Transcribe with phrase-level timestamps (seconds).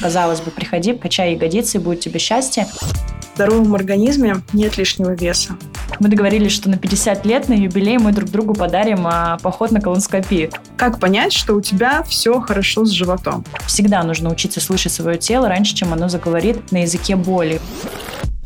[0.00, 2.66] Казалось бы, приходи, качай ягодицы, и будет тебе счастье.
[2.66, 5.56] В здоровом организме нет лишнего веса.
[5.98, 9.80] Мы договорились, что на 50 лет на юбилей мы друг другу подарим а, поход на
[9.80, 10.50] колоноскопию.
[10.76, 13.44] Как понять, что у тебя все хорошо с животом?
[13.66, 17.60] Всегда нужно учиться слышать свое тело раньше, чем оно заговорит на языке боли.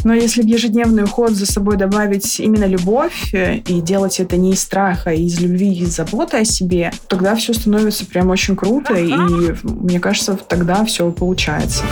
[0.04, 4.52] Но если в ежедневный уход за собой добавить именно любовь э, и делать это не
[4.52, 8.92] из страха, а из любви и заботы о себе, тогда все становится прям очень круто,
[8.94, 9.14] и
[9.62, 11.82] мне кажется, тогда все получается.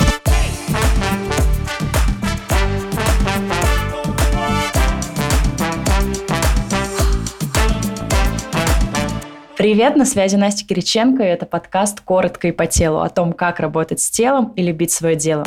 [9.56, 13.58] Привет, на связи Настя Кириченко, и это подкаст «Коротко и по телу» о том, как
[13.58, 15.44] работать с телом и любить свое дело.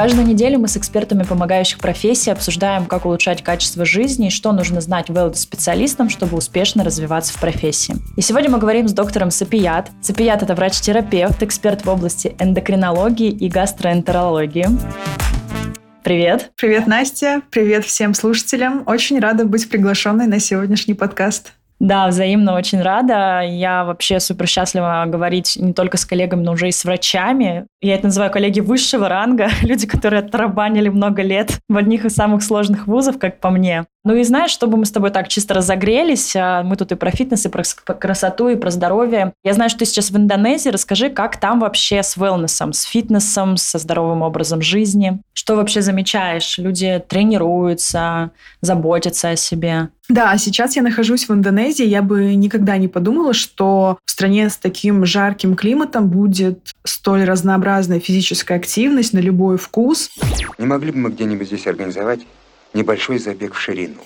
[0.00, 4.80] Каждую неделю мы с экспертами помогающих профессий обсуждаем, как улучшать качество жизни и что нужно
[4.80, 7.96] знать wellness-специалистам, чтобы успешно развиваться в профессии.
[8.16, 9.90] И сегодня мы говорим с доктором Сапият.
[10.00, 14.68] Сапият– это врач-терапевт, эксперт в области эндокринологии и гастроэнтерологии.
[16.02, 16.50] Привет.
[16.56, 17.42] Привет, Настя.
[17.50, 18.84] Привет всем слушателям.
[18.86, 21.52] Очень рада быть приглашенной на сегодняшний подкаст.
[21.80, 23.40] Да, взаимно очень рада.
[23.40, 27.66] Я вообще супер счастлива говорить не только с коллегами, но уже и с врачами.
[27.80, 32.42] Я это называю коллеги высшего ранга, люди, которые отрабанили много лет в одних из самых
[32.42, 33.86] сложных вузов, как по мне.
[34.02, 37.10] Ну и знаешь, чтобы мы с тобой так чисто разогрелись, а мы тут и про
[37.10, 37.62] фитнес, и про
[37.94, 39.34] красоту, и про здоровье.
[39.44, 40.70] Я знаю, что ты сейчас в Индонезии.
[40.70, 45.20] Расскажи, как там вообще с wellness, с фитнесом, со здоровым образом жизни?
[45.34, 46.56] Что вообще замечаешь?
[46.56, 48.30] Люди тренируются,
[48.62, 49.90] заботятся о себе?
[50.08, 51.84] Да, сейчас я нахожусь в Индонезии.
[51.84, 58.00] Я бы никогда не подумала, что в стране с таким жарким климатом будет столь разнообразная
[58.00, 60.10] физическая активность на любой вкус.
[60.58, 62.20] Не могли бы мы где-нибудь здесь организовать
[62.74, 64.00] небольшой забег в ширину.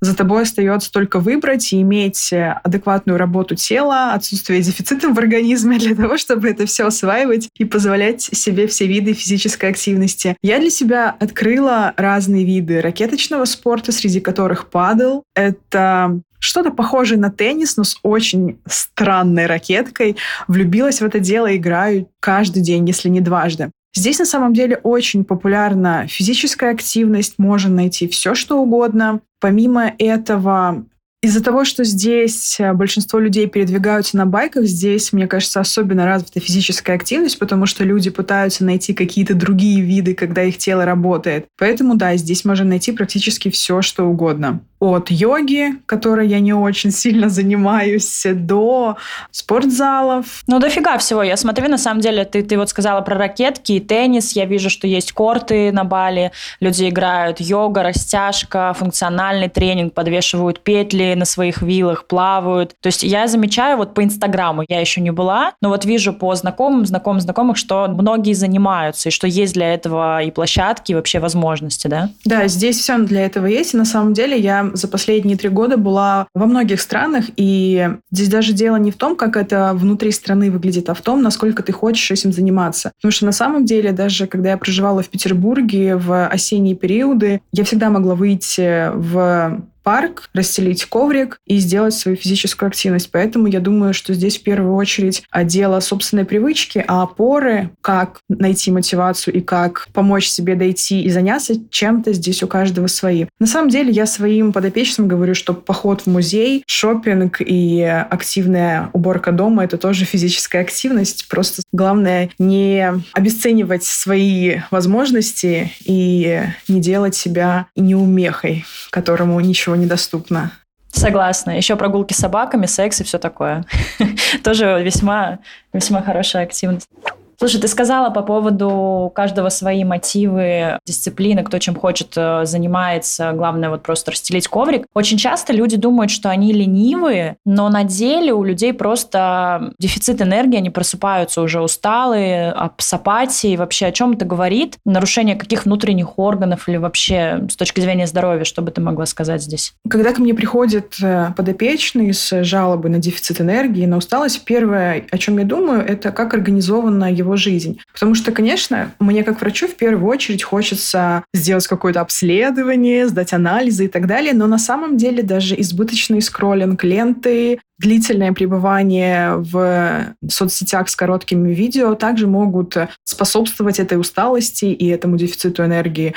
[0.00, 5.96] За тобой остается только выбрать и иметь адекватную работу тела, отсутствие дефицита в организме для
[5.96, 10.36] того, чтобы это все осваивать и позволять себе все виды физической активности.
[10.40, 15.24] Я для себя открыла разные виды ракеточного спорта, среди которых падал.
[15.34, 20.16] Это что-то похожее на теннис, но с очень странной ракеткой.
[20.46, 23.72] Влюбилась в это дело, играю каждый день, если не дважды.
[23.94, 29.20] Здесь на самом деле очень популярна физическая активность, можно найти все, что угодно.
[29.40, 30.84] Помимо этого,
[31.20, 36.38] из-за того, что здесь э, большинство людей передвигаются на байках, здесь, мне кажется, особенно развита
[36.38, 41.46] физическая активность, потому что люди пытаются найти какие-то другие виды, когда их тело работает.
[41.58, 46.92] Поэтому, да, здесь можно найти практически все, что угодно от йоги, которой я не очень
[46.92, 48.96] сильно занимаюсь, до
[49.32, 50.42] спортзалов.
[50.46, 51.22] Ну, дофига всего.
[51.22, 54.32] Я смотрю, на самом деле, ты, ты вот сказала про ракетки и теннис.
[54.32, 56.30] Я вижу, что есть корты на Бали.
[56.60, 62.74] Люди играют йога, растяжка, функциональный тренинг, подвешивают петли на своих вилах, плавают.
[62.80, 66.34] То есть я замечаю вот по Инстаграму, я еще не была, но вот вижу по
[66.34, 71.20] знакомым, знакомым, знакомых, что многие занимаются, и что есть для этого и площадки, и вообще
[71.20, 72.10] возможности, да?
[72.24, 73.74] Да, здесь все для этого есть.
[73.74, 78.28] И на самом деле я за последние три года была во многих странах, и здесь
[78.28, 81.72] даже дело не в том, как это внутри страны выглядит, а в том, насколько ты
[81.72, 82.92] хочешь этим заниматься.
[82.96, 87.64] Потому что на самом деле, даже когда я проживала в Петербурге в осенние периоды, я
[87.64, 93.10] всегда могла выйти в парк, расстелить коврик и сделать свою физическую активность.
[93.10, 98.70] Поэтому я думаю, что здесь в первую очередь дело собственной привычки, а опоры, как найти
[98.70, 103.28] мотивацию и как помочь себе дойти и заняться чем-то здесь у каждого свои.
[103.40, 109.32] На самом деле я своим подопечным говорю, что поход в музей, шопинг и активная уборка
[109.32, 111.28] дома— это тоже физическая активность.
[111.28, 120.52] Просто главное не обесценивать свои возможности и не делать себя неумехой, которому ничего недоступно.
[120.88, 121.56] Согласна.
[121.56, 123.64] Еще прогулки с собаками, секс и все такое.
[124.44, 125.38] Тоже весьма,
[125.72, 126.88] весьма хорошая активность.
[127.38, 133.70] Слушай, ты сказала по поводу каждого свои мотивы, дисциплины, кто чем хочет э, занимается, главное
[133.70, 134.86] вот просто расстелить коврик.
[134.92, 140.56] Очень часто люди думают, что они ленивые, но на деле у людей просто дефицит энергии,
[140.56, 146.68] они просыпаются уже усталые, с апатией, вообще о чем это говорит, нарушение каких внутренних органов
[146.68, 149.74] или вообще с точки зрения здоровья, что бы ты могла сказать здесь?
[149.88, 155.18] Когда ко мне приходит э, подопечный с жалобой на дефицит энергии, на усталость, первое, о
[155.18, 157.80] чем я думаю, это как организована его его жизнь.
[157.92, 163.84] Потому что, конечно, мне как врачу в первую очередь хочется сделать какое-то обследование, сдать анализы
[163.84, 170.88] и так далее, но на самом деле даже избыточный скроллинг ленты, длительное пребывание в соцсетях
[170.88, 176.14] с короткими видео также могут способствовать этой усталости и этому дефициту энергии.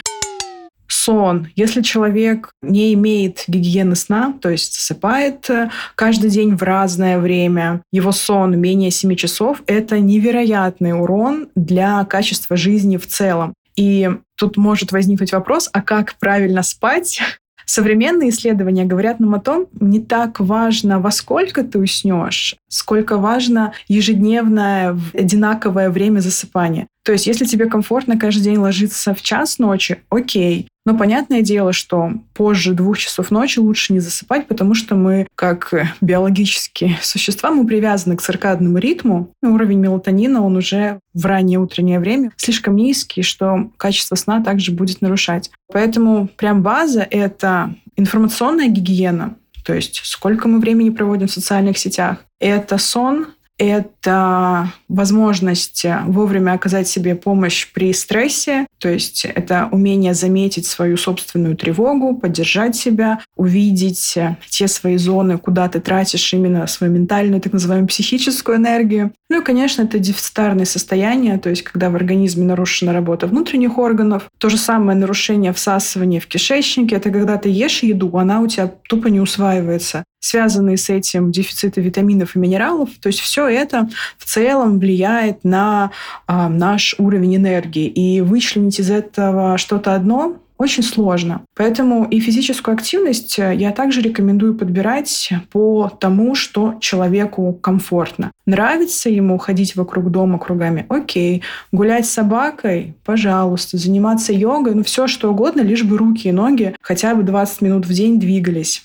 [0.91, 1.47] Сон.
[1.55, 7.81] Если человек не имеет гигиены сна, то есть засыпает э, каждый день в разное время,
[7.91, 13.53] его сон менее 7 часов, это невероятный урон для качества жизни в целом.
[13.75, 17.21] И тут может возникнуть вопрос, а как правильно спать?
[17.65, 23.71] Современные исследования говорят нам о том, не так важно, во сколько ты уснешь, сколько важно
[23.87, 26.87] ежедневное одинаковое время засыпания.
[27.03, 30.67] То есть, если тебе комфортно каждый день ложиться в час ночи, окей.
[30.85, 35.73] Но понятное дело, что позже двух часов ночи лучше не засыпать, потому что мы, как
[36.01, 39.31] биологические существа, мы привязаны к циркадному ритму.
[39.43, 45.01] Уровень мелатонина, он уже в раннее утреннее время слишком низкий, что качество сна также будет
[45.01, 45.51] нарушать.
[45.71, 52.25] Поэтому прям база— это информационная гигиена, то есть сколько мы времени проводим в социальных сетях.
[52.39, 53.27] Это сон,
[53.61, 61.55] это возможность вовремя оказать себе помощь при стрессе, то есть это умение заметить свою собственную
[61.55, 64.17] тревогу, поддержать себя, увидеть
[64.49, 69.13] те свои зоны, куда ты тратишь именно свою ментальную, так называемую психическую энергию.
[69.29, 74.23] Ну и, конечно, это дефицитарное состояние, то есть когда в организме нарушена работа внутренних органов.
[74.39, 78.71] То же самое нарушение всасывания в кишечнике, это когда ты ешь еду, она у тебя
[78.87, 82.89] тупо не усваивается связанные с этим дефициты витаминов и минералов.
[83.01, 85.91] То есть все это в целом влияет на
[86.27, 87.87] а, наш уровень энергии.
[87.87, 91.41] И вычленить из этого что-то одно очень сложно.
[91.55, 98.31] Поэтому и физическую активность я также рекомендую подбирать по тому, что человеку комфортно.
[98.45, 100.85] Нравится ему ходить вокруг дома кругами?
[100.87, 101.41] Окей.
[101.71, 102.93] Гулять с собакой?
[103.03, 103.77] Пожалуйста.
[103.77, 104.75] Заниматься йогой?
[104.75, 108.19] Ну, все что угодно, лишь бы руки и ноги хотя бы 20 минут в день
[108.19, 108.83] двигались.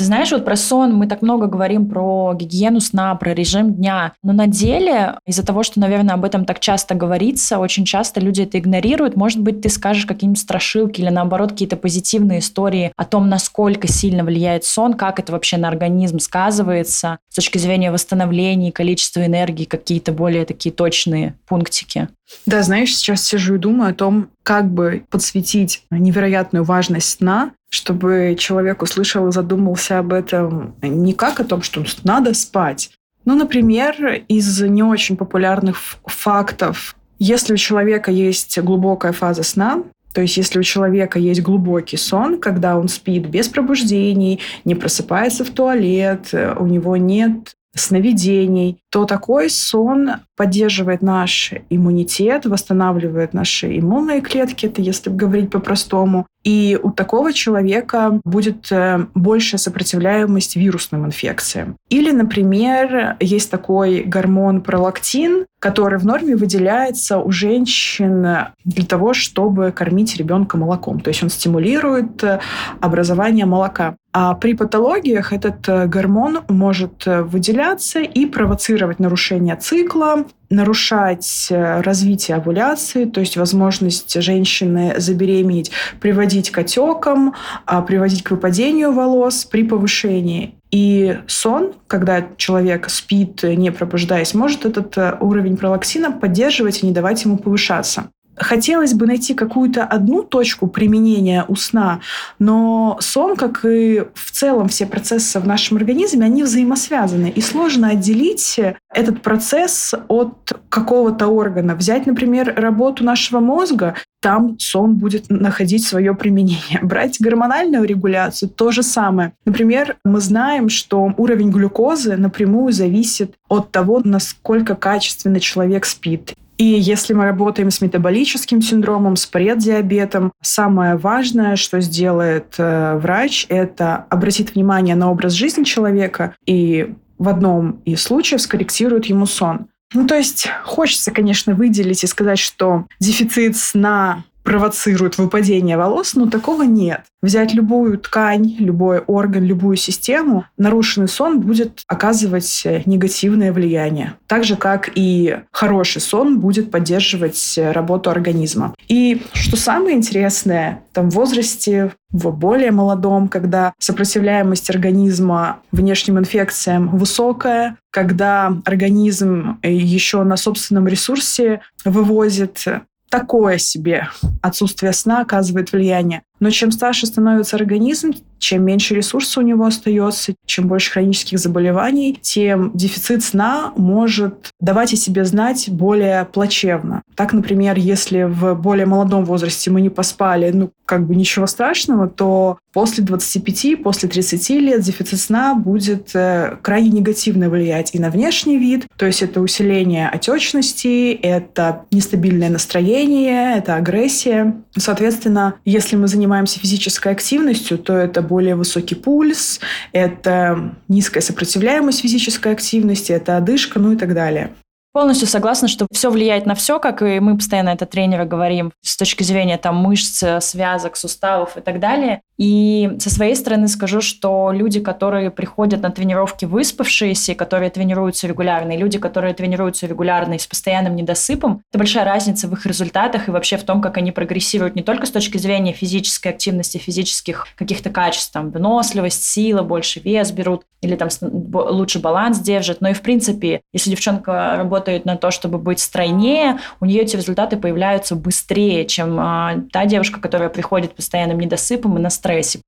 [0.00, 4.14] Ты знаешь, вот про сон мы так много говорим про гигиену сна, про режим дня,
[4.22, 8.40] но на деле из-за того, что, наверное, об этом так часто говорится, очень часто люди
[8.40, 9.14] это игнорируют.
[9.14, 14.24] Может быть, ты скажешь какие-нибудь страшилки или, наоборот, какие-то позитивные истории о том, насколько сильно
[14.24, 20.12] влияет сон, как это вообще на организм сказывается с точки зрения восстановления, количества энергии, какие-то
[20.12, 22.08] более такие точные пунктики.
[22.46, 28.36] Да, знаешь, сейчас сижу и думаю о том, как бы подсветить невероятную важность сна, чтобы
[28.38, 32.90] человек услышал и задумался об этом не как о том, что надо спать.
[33.24, 39.82] Ну, например, из не очень популярных фактов, если у человека есть глубокая фаза сна,
[40.12, 45.44] то есть если у человека есть глубокий сон, когда он спит без пробуждений, не просыпается
[45.44, 54.22] в туалет, у него нет сновидений, то такой сон поддерживает наш иммунитет, восстанавливает наши иммунные
[54.22, 56.26] клетки, это если говорить по-простому.
[56.44, 61.76] И у такого человека будет э, большая сопротивляемость вирусным инфекциям.
[61.90, 68.26] Или, например, есть такой гормон пролактин, который в норме выделяется у женщин
[68.64, 71.00] для того, чтобы кормить ребенка молоком.
[71.00, 72.40] То есть он стимулирует э,
[72.80, 73.96] образование молока.
[74.12, 82.36] А при патологиях этот э, гормон может выделяться и провоцировать нарушение цикла, нарушать э, развитие
[82.36, 87.34] овуляции, то есть возможность женщины забеременеть, приводить к отекам,
[87.66, 90.54] а, приводить к выпадению волос при повышении.
[90.72, 96.92] И сон, когда человек спит, не пробуждаясь, может этот э, уровень пролаксина поддерживать и не
[96.92, 102.00] давать ему повышаться хотелось бы найти какую-то одну точку применения у сна,
[102.38, 107.30] но сон, как и в целом все процессы в нашем организме, они взаимосвязаны.
[107.30, 108.58] И сложно отделить
[108.92, 111.74] этот процесс от какого-то органа.
[111.74, 116.78] Взять, например, работу нашего мозга, там сон будет находить свое применение.
[116.82, 119.32] Брать гормональную регуляцию– то же самое.
[119.44, 126.34] Например, мы знаем, что уровень глюкозы напрямую зависит от того, насколько качественно человек спит.
[126.60, 133.46] И если мы работаем с метаболическим синдромом, с преддиабетом, самое важное, что сделает э, врач,
[133.48, 139.68] это обратить внимание на образ жизни человека и в одном из случаев скорректирует ему сон.
[139.94, 146.28] Ну, то есть хочется, конечно, выделить и сказать, что дефицит сна провоцирует выпадение волос, но
[146.28, 147.02] такого нет.
[147.22, 154.14] Взять любую ткань, любой орган, любую систему, нарушенный сон будет оказывать негативное влияние.
[154.26, 158.74] Так же, как и хороший сон будет поддерживать работу организма.
[158.88, 166.88] И что самое интересное, там в возрасте в более молодом, когда сопротивляемость организма внешним инфекциям
[166.88, 172.64] высокая, когда организм еще на собственном ресурсе вывозит
[173.10, 174.08] такое себе
[174.40, 176.22] отсутствие сна оказывает влияние.
[176.40, 182.18] Но чем старше становится организм, чем меньше ресурсов у него остается, чем больше хронических заболеваний,
[182.20, 187.02] тем дефицит сна может давать о себе знать более плачевно.
[187.14, 192.08] Так, например, если в более молодом возрасте мы не поспали, ну, как бы ничего страшного,
[192.08, 198.10] то после 25, после 30 лет дефицит сна будет э, крайне негативно влиять и на
[198.10, 204.56] внешний вид, то есть это усиление отечности, это нестабильное настроение, это агрессия.
[204.76, 209.60] Соответственно, если мы занимаемся физической активностью, то это более высокий пульс,
[209.92, 214.50] это низкая сопротивляемость физической активности, это одышка, ну и так далее.
[214.92, 218.96] Полностью согласна, что все влияет на все, как и мы постоянно это тренеры говорим, с
[218.96, 222.22] точки зрения там мышц, связок, суставов и так далее.
[222.38, 228.72] И со своей стороны скажу, что люди, которые приходят на тренировки выспавшиеся, которые тренируются регулярно,
[228.72, 233.28] и люди, которые тренируются регулярно и с постоянным недосыпом, это большая разница в их результатах
[233.28, 237.46] и вообще в том, как они прогрессируют не только с точки зрения физической активности, физических
[237.56, 241.10] каких-то качеств, там, выносливость, сила, больше вес берут, или там
[241.52, 246.58] лучше баланс держат, но и в принципе, если девчонка работает на то, чтобы быть стройнее,
[246.80, 252.00] у нее эти результаты появляются быстрее, чем а, та девушка, которая приходит постоянным недосыпом и
[252.00, 252.60] на стрессе.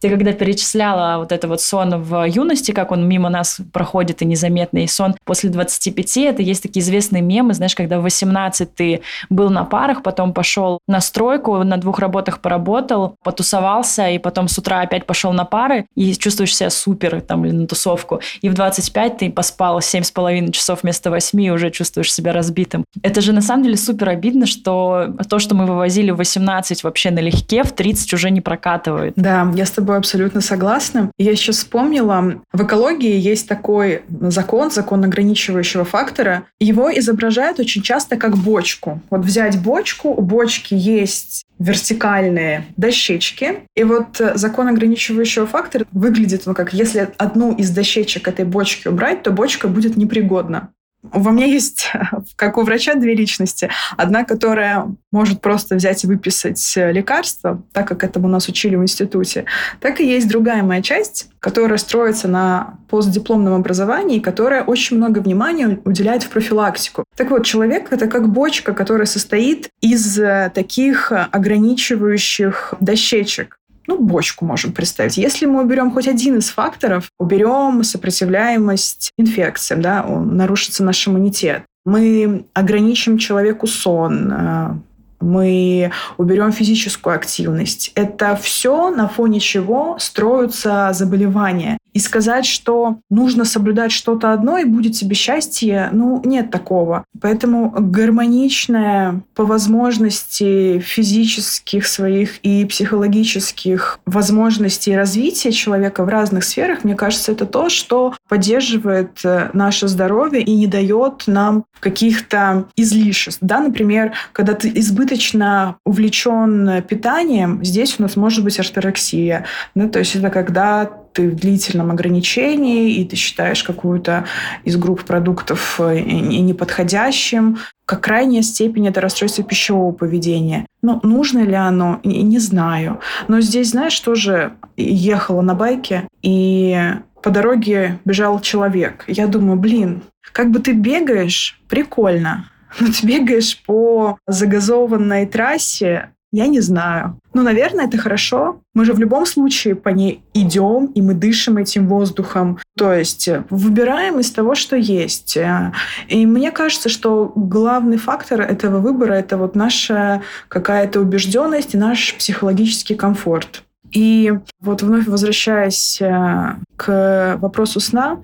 [0.00, 4.24] Ты когда перечисляла вот это вот сон в юности, как он мимо нас проходит и
[4.24, 9.50] незаметный сон после 25, это есть такие известные мемы, знаешь, когда в 18 ты был
[9.50, 14.80] на парах, потом пошел на стройку, на двух работах поработал, потусовался, и потом с утра
[14.80, 18.20] опять пошел на пары, и чувствуешь себя супер, там, или на тусовку.
[18.40, 22.84] И в 25 ты поспал 7,5 часов вместо 8 и уже чувствуешь себя разбитым.
[23.02, 27.10] Это же на самом деле супер обидно, что то, что мы вывозили в 18 вообще
[27.10, 29.12] налегке, в 30 уже не прокатывает.
[29.16, 31.10] Да, я с тобой тобой абсолютно согласна.
[31.18, 36.44] Я сейчас вспомнила, в экологии есть такой закон, закон ограничивающего фактора.
[36.60, 39.00] Его изображают очень часто как бочку.
[39.10, 43.60] Вот взять бочку, у бочки есть вертикальные дощечки.
[43.74, 49.22] И вот закон ограничивающего фактора выглядит, ну, как если одну из дощечек этой бочки убрать,
[49.22, 50.70] то бочка будет непригодна.
[51.02, 51.92] Во мне есть,
[52.36, 53.70] как у врача, две личности.
[53.96, 59.44] Одна, которая может просто взять и выписать лекарство, так как этому нас учили в институте.
[59.80, 65.80] Так и есть другая моя часть, которая строится на постдипломном образовании, которая очень много внимания
[65.84, 67.04] уделяет в профилактику.
[67.16, 73.59] Так вот, человек— это как бочка, которая состоит из э, таких ограничивающих дощечек
[73.90, 75.16] ну, бочку можем представить.
[75.16, 82.44] Если мы уберем хоть один из факторов, уберем сопротивляемость инфекциям, да, нарушится наш иммунитет, мы
[82.54, 84.74] ограничим человеку сон, э,
[85.20, 87.90] мы уберем физическую активность.
[87.96, 91.76] Это все на фоне чего строятся заболевания.
[91.92, 97.04] И сказать, что нужно соблюдать что-то одно и будет тебе счастье, ну, нет такого.
[97.20, 106.94] Поэтому гармоничное по возможности физических своих и психологических возможностей развития человека в разных сферах, мне
[106.94, 113.38] кажется, это то, что поддерживает э, наше здоровье и не дает нам каких-то излишеств.
[113.40, 119.46] Да, например, когда ты избыточно увлечен питанием, здесь у нас может быть орторексия.
[119.74, 124.26] Да, то есть это когда ты в длительном ограничении, и ты считаешь какую-то
[124.64, 127.58] из групп продуктов э, неподходящим.
[127.84, 130.66] Как крайняя степень это расстройство пищевого поведения.
[130.82, 132.00] Ну, нужно ли оно?
[132.04, 133.00] Не знаю.
[133.28, 139.04] Но здесь, знаешь, тоже ехала на байке, и по дороге бежал человек.
[139.06, 140.02] Я думаю, блин,
[140.32, 142.50] как бы ты бегаешь, прикольно.
[142.78, 147.18] Но ты бегаешь по загазованной трассе, я не знаю.
[147.34, 148.60] Ну, наверное, это хорошо.
[148.74, 152.58] Мы же в любом случае по ней идем, и мы дышим этим воздухом.
[152.76, 155.36] То есть э, выбираем из того, что есть.
[155.36, 155.72] Э,
[156.08, 162.14] и мне кажется, что главный фактор этого выбора— это вот наша какая-то убежденность и наш
[162.16, 163.64] психологический комфорт.
[163.92, 168.20] И вот вновь возвращаясь э, к вопросу сна,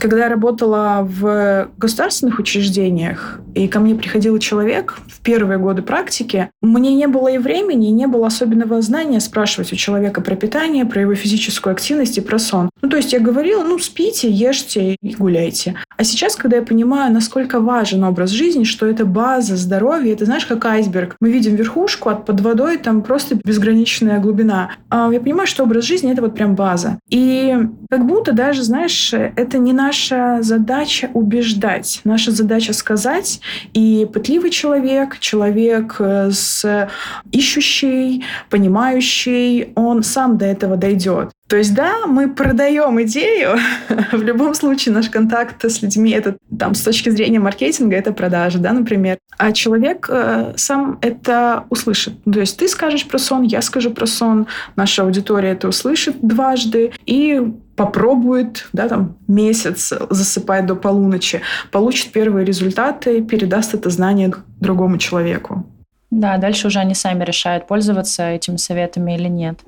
[0.00, 6.50] когда я работала в государственных учреждениях, и ко мне приходил человек в первые годы практики,
[6.62, 10.86] мне не было и времени, и не было особенного знания спрашивать у человека про питание,
[10.86, 12.70] про его физическую активность и про сон.
[12.80, 15.74] Ну, то есть я говорила, ну, спите, ешьте и гуляйте.
[15.96, 20.46] А сейчас, когда я понимаю, насколько важен образ жизни, что это база здоровья, это, знаешь,
[20.46, 21.16] как айсберг.
[21.20, 24.70] Мы видим верхушку, а под водой там просто безграничная глубина.
[24.88, 26.98] А я понимаю, что образ жизни— это вот прям база.
[27.10, 27.56] И
[27.90, 32.00] как будто даже, знаешь, это это не наша задача убеждать.
[32.04, 33.40] Наша задача сказать,
[33.72, 36.88] и пытливый человек, человек с
[37.32, 41.30] ищущий, понимающий, он сам до этого дойдет.
[41.48, 43.56] То есть, да, мы продаем идею.
[44.12, 48.58] В любом случае, наш контакт с людьми, это там с точки зрения маркетинга, это продажа,
[48.58, 49.16] да, например.
[49.38, 52.22] А человек э, сам это услышит.
[52.24, 56.92] То есть ты скажешь про сон, я скажу про сон, наша аудитория это услышит дважды
[57.06, 57.42] и
[57.76, 61.40] попробует, да, там, месяц засыпать до полуночи,
[61.70, 65.64] получит первые результаты, передаст это знание другому человеку.
[66.10, 69.60] Да, дальше уже они сами решают, пользоваться этими советами или нет.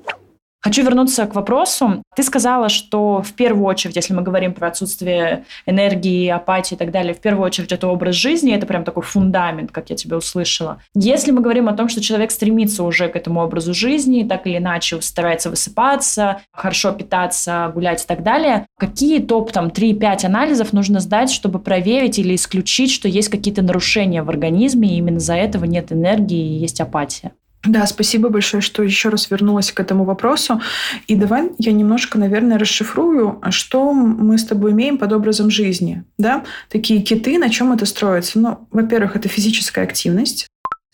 [0.63, 2.03] Хочу вернуться к вопросу.
[2.15, 6.91] Ты сказала, что в первую очередь, если мы говорим про отсутствие энергии, апатии и так
[6.91, 10.79] далее, в первую очередь это образ жизни, это прям такой фундамент, как я тебя услышала.
[10.93, 14.57] Если мы говорим о том, что человек стремится уже к этому образу жизни, так или
[14.57, 20.99] иначе старается высыпаться, хорошо питаться, гулять и так далее, какие топ там 3-5 анализов нужно
[20.99, 25.65] сдать, чтобы проверить или исключить, что есть какие-то нарушения в организме, и именно за этого
[25.65, 27.31] нет энергии и есть апатия?
[27.63, 30.61] Да, спасибо большое, что еще раз вернулась к этому вопросу.
[31.05, 36.03] И давай я немножко, наверное, расшифрую, что мы с тобой имеем под образом жизни.
[36.17, 36.43] Да?
[36.69, 38.39] Такие киты, на чем это строится?
[38.39, 40.47] Ну, во-первых, это физическая активность,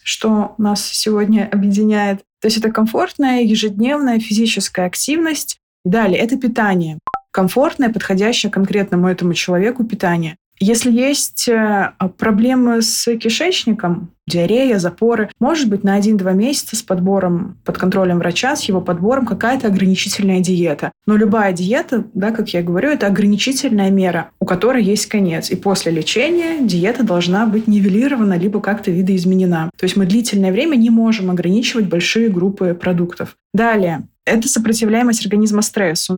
[0.03, 2.19] что нас сегодня объединяет.
[2.41, 5.59] То есть это комфортная ежедневная физическая активность.
[5.85, 6.99] Далее, это питание.
[7.31, 10.35] Комфортное, подходящее конкретному этому человеку питание.
[10.59, 17.57] Если есть э, проблемы с кишечником, диарея, запоры, может быть, на 1-2 месяца с подбором,
[17.63, 20.91] под контролем врача, с его подбором какая-то ограничительная диета.
[21.05, 25.49] Но любая диета, да, как я говорю, это ограничительная мера, у которой есть конец.
[25.49, 29.69] И после лечения диета должна быть нивелирована, либо как-то видоизменена.
[29.77, 33.35] То есть мы длительное время не можем ограничивать большие группы продуктов.
[33.53, 36.17] Далее, это сопротивляемость организма стрессу.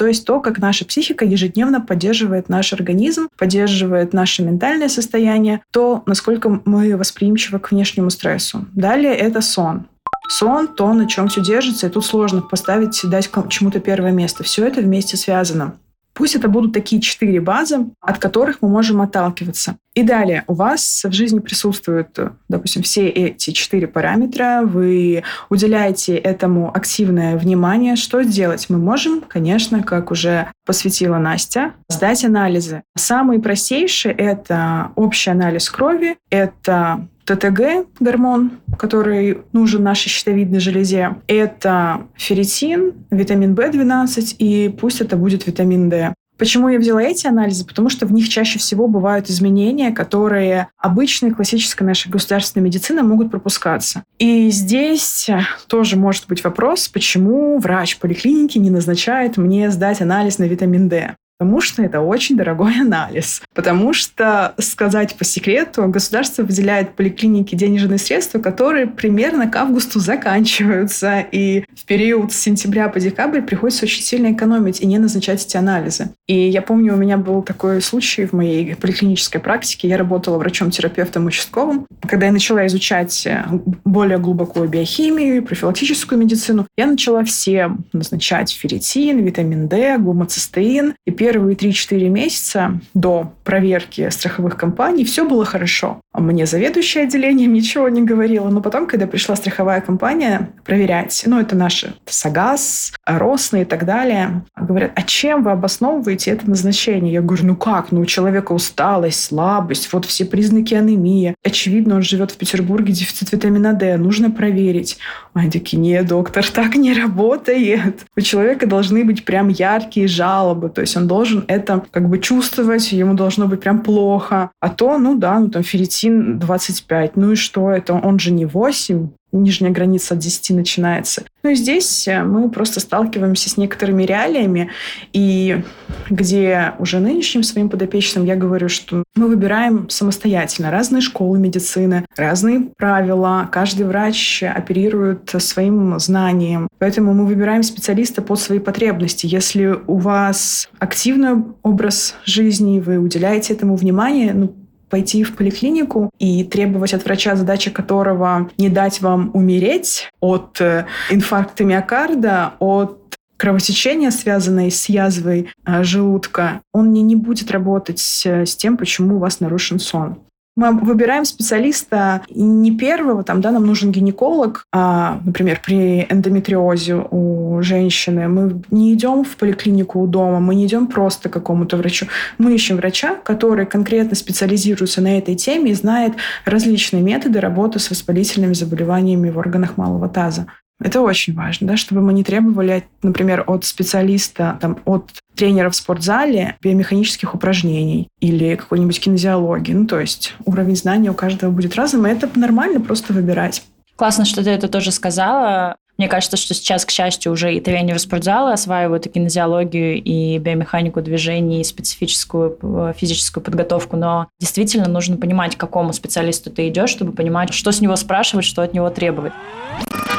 [0.00, 6.02] То есть то, как наша психика ежедневно поддерживает наш организм, поддерживает наше ментальное состояние, то,
[6.06, 8.64] насколько мы восприимчивы к внешнему стрессу.
[8.72, 9.88] Далее это сон.
[10.26, 14.42] Сон, то, на чем все держится, и тут сложно поставить, дать чему-то первое место.
[14.42, 15.74] Все это вместе связано.
[16.20, 19.76] Пусть это будут такие четыре базы, от которых мы можем отталкиваться.
[19.94, 22.18] И далее у вас в жизни присутствуют,
[22.50, 27.96] допустим, все эти четыре параметра, вы уделяете этому активное внимание.
[27.96, 28.66] Что сделать?
[28.68, 32.82] Мы можем, конечно, как уже посвятила Настя, сдать анализы.
[32.98, 41.16] Самые простейшие– это общий анализ крови, это ТТГ, гормон, который нужен нашей щитовидной железе.
[41.26, 46.14] Это ферритин, витамин В12 и пусть это будет витамин D.
[46.40, 47.66] Почему я взяла эти анализы?
[47.66, 53.30] Потому что в них чаще всего бывают изменения, которые обычной классической нашей государственной медицины могут
[53.30, 54.04] пропускаться.
[54.18, 55.28] И здесь
[55.66, 61.14] тоже может быть вопрос, почему врач поликлиники не назначает мне сдать анализ на витамин D.
[61.40, 63.40] Потому что это очень дорогой анализ.
[63.54, 71.20] Потому что, сказать по секрету, государство выделяет поликлинике денежные средства, которые примерно к августу заканчиваются.
[71.32, 75.56] И в период с сентября по декабрь приходится очень сильно экономить и не назначать эти
[75.56, 76.10] анализы.
[76.26, 79.88] И я помню, у меня был такой случай в моей поликлинической практике.
[79.88, 81.86] Я работала врачом-терапевтом участковым.
[82.06, 83.46] Когда я начала изучать э,
[83.86, 90.94] более глубокую биохимию, профилактическую медицину, я начала всем назначать ферритин, витамин D, гомоцистеин.
[91.06, 96.00] И первые 3-4 месяца до проверки страховых компаний все было хорошо.
[96.12, 98.48] Мне заведующее отделением ничего не говорила.
[98.48, 104.42] Но потом, когда пришла страховая компания проверять, ну, это наши САГАС, Росны и так далее,
[104.56, 107.12] говорят, а чем вы обосновываете это назначение?
[107.12, 107.92] Я говорю, ну как?
[107.92, 111.36] Ну, у человека усталость, слабость, вот все признаки анемии.
[111.44, 114.98] Очевидно, он живет в Петербурге, дефицит витамина D, нужно проверить.
[115.32, 118.00] Они такие, нет, доктор, так не работает.
[118.16, 122.18] У человека должны быть прям яркие жалобы, то есть он должен должен это как бы
[122.18, 124.50] чувствовать, ему должно быть прям плохо.
[124.58, 127.92] А то, ну да, ну там ферритин 25, ну и что это?
[127.92, 131.24] Он же не 8, нижняя граница от 10 начинается.
[131.42, 134.70] Ну и здесь э, мы просто сталкиваемся с некоторыми реалиями,
[135.12, 135.62] и
[136.08, 142.68] где уже нынешним своим подопечным я говорю, что мы выбираем самостоятельно разные школы медицины, разные
[142.76, 149.26] правила, каждый врач оперирует своим знанием, поэтому мы выбираем специалиста под свои потребности.
[149.26, 154.54] Если у вас активный образ жизни, вы уделяете этому внимание, ну,
[154.90, 160.86] пойти в поликлинику и требовать от врача, задача которого не дать вам умереть от э,
[161.10, 162.98] инфаркта миокарда, от
[163.36, 169.16] кровотечения, связанное с язвой э, желудка, он не, не будет работать с, с тем, почему
[169.16, 170.18] у вас нарушен сон.
[170.60, 177.62] Мы выбираем специалиста не первого, там, да, нам нужен гинеколог, а, например, при эндометриозе у
[177.62, 178.28] женщины.
[178.28, 182.08] Мы не идем в поликлинику у дома, мы не идем просто к какому-то врачу.
[182.36, 186.12] Мы ищем врача, который конкретно специализируется на этой теме и знает
[186.44, 190.46] различные методы работы с воспалительными заболеваниями в органах малого таза.
[190.82, 195.76] Это очень важно, да, чтобы мы не требовали, например, от специалиста, там, от тренера в
[195.76, 199.72] спортзале биомеханических упражнений или какой-нибудь кинезиологии.
[199.72, 203.62] Ну, то есть уровень знания у каждого будет разным, и это нормально просто выбирать.
[203.96, 205.76] Классно, что ты это тоже сказала.
[206.00, 211.02] Мне кажется, что сейчас, к счастью, уже и тренеры спортзала осваивают и кинезиологию, и биомеханику
[211.02, 216.88] движений, и специфическую э, физическую подготовку, но действительно нужно понимать, к какому специалисту ты идешь,
[216.88, 219.34] чтобы понимать, что с него спрашивать, что от него требовать.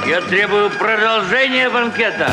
[0.08, 2.32] Я требую продолжения банкета.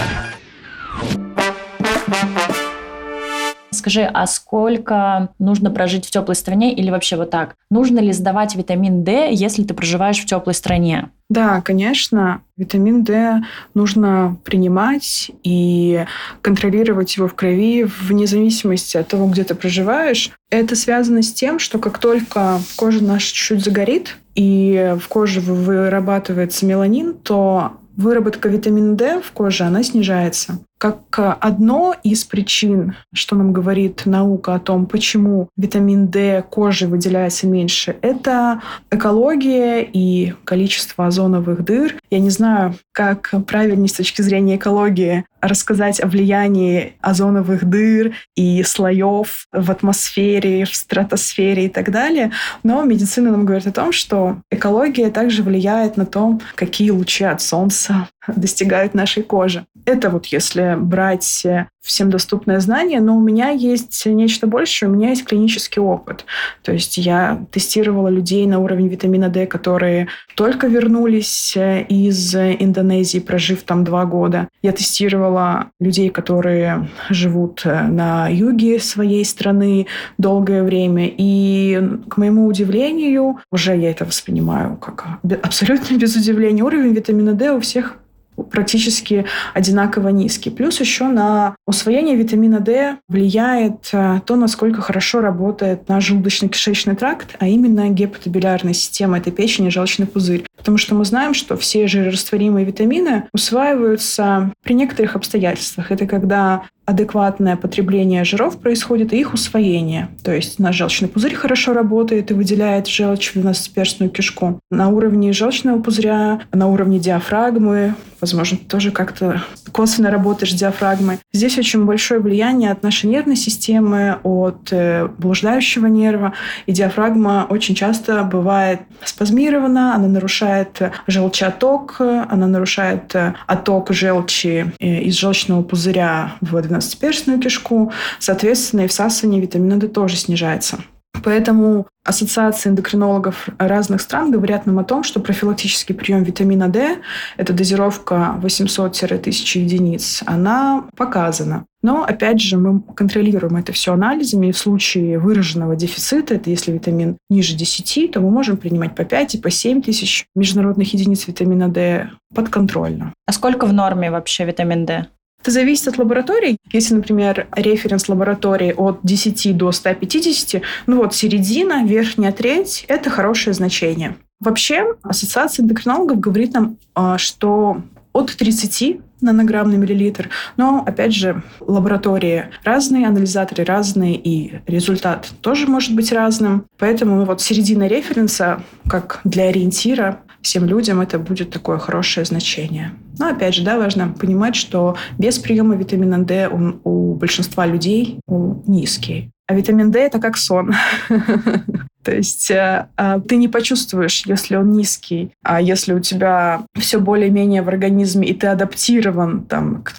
[3.71, 7.55] Скажи, а сколько нужно прожить в теплой стране или вообще вот так?
[7.71, 11.11] Нужно ли сдавать витамин D, если ты проживаешь в теплой стране?
[11.29, 13.43] Да, конечно, витамин D
[13.75, 16.07] нужно принимать и
[16.41, 20.31] контролировать его в крови вне зависимости от того, где ты проживаешь.
[20.51, 26.65] Это связано с тем, что как только кожа наша чуть-чуть загорит и в коже вырабатывается
[26.65, 30.61] меланин, то выработка витамина D в коже, она снижается.
[30.79, 37.49] Как одно из причин, что нам говорит наука о том, почему витамин D кожи выделяется
[37.49, 41.97] меньше, это экология и количество озоновых дыр.
[42.11, 48.63] Я не знаю, как правильнее с точки зрения экологии рассказать о влиянии озоновых дыр и
[48.63, 52.33] слоев в атмосфере, в стратосфере и так далее.
[52.63, 57.41] Но медицина нам говорит о том, что экология также влияет на то, какие лучи от
[57.41, 59.67] солнца достигают нашей кожи.
[59.85, 61.47] Это вот если брать
[61.81, 66.27] всем доступное знание, но у меня есть нечто большее, у меня есть клинический опыт.
[66.63, 73.63] То есть я тестировала людей на уровень витамина D, которые только вернулись из Индонезии, прожив
[73.63, 74.49] там два года.
[74.61, 79.87] Я тестировала людей, которые живут на юге своей страны
[80.19, 81.11] долгое время.
[81.17, 85.07] И, к моему удивлению, уже я это воспринимаю как
[85.43, 87.97] абсолютно без удивления, уровень витамина D у всех
[88.45, 89.25] практически
[89.55, 90.51] одинаково низкий.
[90.51, 97.37] Плюс еще на усвоение витамина D влияет э, то, насколько хорошо работает наш желудочно-кишечный тракт,
[97.39, 100.45] а именно гепатобилярная система, это печень и желчный пузырь.
[100.57, 105.91] Потому что мы знаем, что все жирорастворимые витамины усваиваются при некоторых обстоятельствах.
[105.91, 110.09] Это когда адекватное потребление жиров происходит и их усвоение.
[110.25, 114.59] То есть наш желчный пузырь хорошо работает и выделяет желчь в двенадцатиперстную кишку.
[114.71, 121.19] На уровне желчного пузыря, на уровне диафрагмы, возможно, тоже как-то косвенно работаешь с диафрагмой.
[121.33, 126.33] Здесь очень большое влияние от нашей нервной системы, от э, блуждающего нерва.
[126.67, 135.03] И диафрагма очень часто бывает спазмирована, она нарушает желчеоток, она нарушает э, отток желчи э,
[135.03, 140.79] из желчного пузыря в 12-перстную кишку, соответственно, и всасывание витамина D тоже снижается.
[141.25, 146.99] Поэтому ассоциации эндокринологов разных стран говорят нам о том, что профилактический прием витамина D,
[147.37, 151.65] это дозировка 800-1000 единиц, она показана.
[151.83, 156.73] Но, опять же, мы контролируем это все анализами, и в случае выраженного дефицита, это если
[156.73, 161.29] витамин ниже 10, то мы можем принимать по 5 и по 7 тысяч международных единиц
[161.29, 163.13] витамина D подконтрольно.
[163.27, 165.07] А сколько в норме вообще витамин D?
[165.41, 166.59] Это зависит от лабораторий.
[166.73, 173.55] Если, например, референс лаборатории от 10 до 150, ну вот середина, верхняя треть– это хорошее
[173.55, 174.17] значение.
[174.41, 180.31] Вообще, Ассоциация эндокринологов говорит нам, а, что от 30 нанограмм на миллилитр.
[180.57, 186.67] Но, опять же, лаборатории разные, анализаторы разные, и результат тоже может быть разным.
[186.79, 192.93] Поэтому вот середина референса, как для ориентира, всем людям это будет такое хорошее значение.
[193.19, 198.21] Но опять же, да, важно понимать, что без приема витамина D он у большинства людей
[198.27, 199.31] он низкий.
[199.47, 200.75] А витамин D это как сон.
[202.05, 207.01] То есть э, а, ты не почувствуешь, если он низкий, а если у тебя все
[207.01, 209.95] более-менее в организме, и ты адаптирован там, к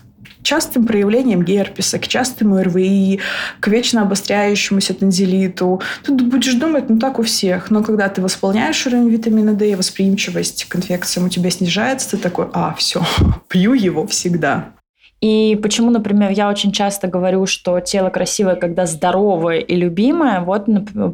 [0.49, 3.19] частым проявлениям герпеса, к частым РВИ,
[3.59, 5.79] к вечно обостряющемуся танзелиту.
[6.03, 7.69] Ты будешь думать, ну так у всех.
[7.69, 12.47] Но когда ты восполняешь уровень витамина D, восприимчивость к инфекциям у тебя снижается, ты такой,
[12.53, 13.03] а, все,
[13.47, 14.71] пью его всегда.
[15.21, 20.65] И почему, например, я очень часто говорю, что тело красивое, когда здоровое и любимое, вот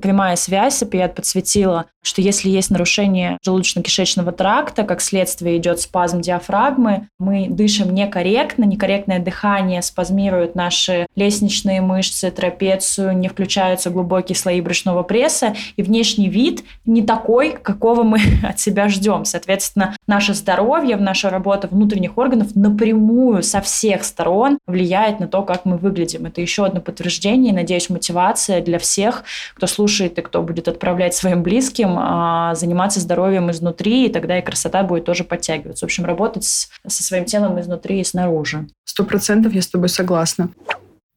[0.01, 7.07] прямая связь, Сапият подсветила, что если есть нарушение желудочно-кишечного тракта, как следствие идет спазм диафрагмы,
[7.19, 15.01] мы дышим некорректно, некорректное дыхание спазмирует наши лестничные мышцы, трапецию, не включаются глубокие слои брюшного
[15.01, 19.25] пресса, и внешний вид не такой, какого мы от себя ждем.
[19.25, 25.65] Соответственно, наше здоровье, наша работа внутренних органов напрямую со всех сторон влияет на то, как
[25.65, 26.27] мы выглядим.
[26.27, 29.23] Это еще одно подтверждение, надеюсь, мотивация для всех,
[29.55, 34.41] кто слушает и кто будет отправлять своим близким а, заниматься здоровьем изнутри, и тогда и
[34.41, 35.85] красота будет тоже подтягиваться.
[35.85, 38.67] В общем, работать с, со своим телом изнутри и снаружи.
[38.83, 40.49] Сто процентов я с тобой согласна.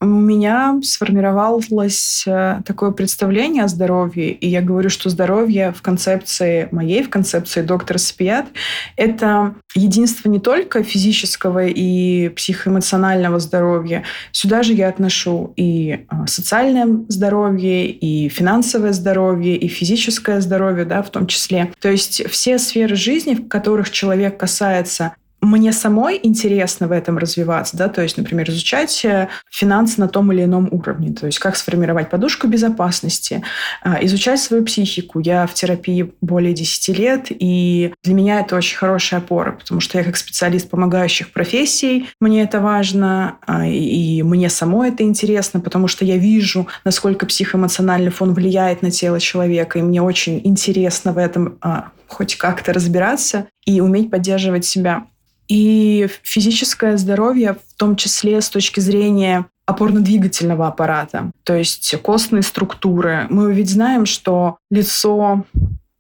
[0.01, 6.69] У меня сформировалось э, такое представление о здоровье, и я говорю, что здоровье в концепции
[6.71, 8.47] моей, в концепции доктора Спиат,
[8.95, 14.05] это единство не только физического и психоэмоционального здоровья.
[14.31, 21.03] Сюда же я отношу и э, социальное здоровье, и финансовое здоровье, и физическое здоровье, да,
[21.03, 21.73] в том числе.
[21.81, 27.77] То есть все сферы жизни, в которых человек касается мне самой интересно в этом развиваться,
[27.77, 31.57] да, то есть, например, изучать э, финансы на том или ином уровне, то есть как
[31.57, 33.43] сформировать подушку безопасности,
[33.83, 35.21] а, изучать свою психику.
[35.21, 39.99] Я в терапии более 10 лет, и для меня это очень хорошая опора, потому что
[39.99, 45.87] я как специалист помогающих профессий, мне это важно, а, и мне самой это интересно, потому
[45.87, 51.19] что я вижу, насколько психоэмоциональный фон влияет на тело человека, и мне очень интересно в
[51.19, 55.07] этом а, хоть как-то разбираться и уметь поддерживать себя
[55.49, 63.27] и физическое здоровье, в том числе с точки зрения опорно-двигательного аппарата, то есть костные структуры.
[63.29, 65.45] Мы ведь знаем, что лицо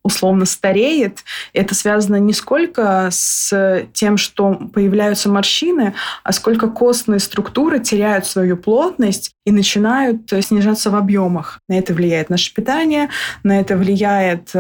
[0.03, 1.19] условно стареет,
[1.53, 8.57] это связано не сколько с тем, что появляются морщины, а сколько костные структуры теряют свою
[8.57, 11.61] плотность и начинают снижаться в объемах.
[11.69, 13.09] На это влияет наше питание,
[13.43, 14.53] на это влияет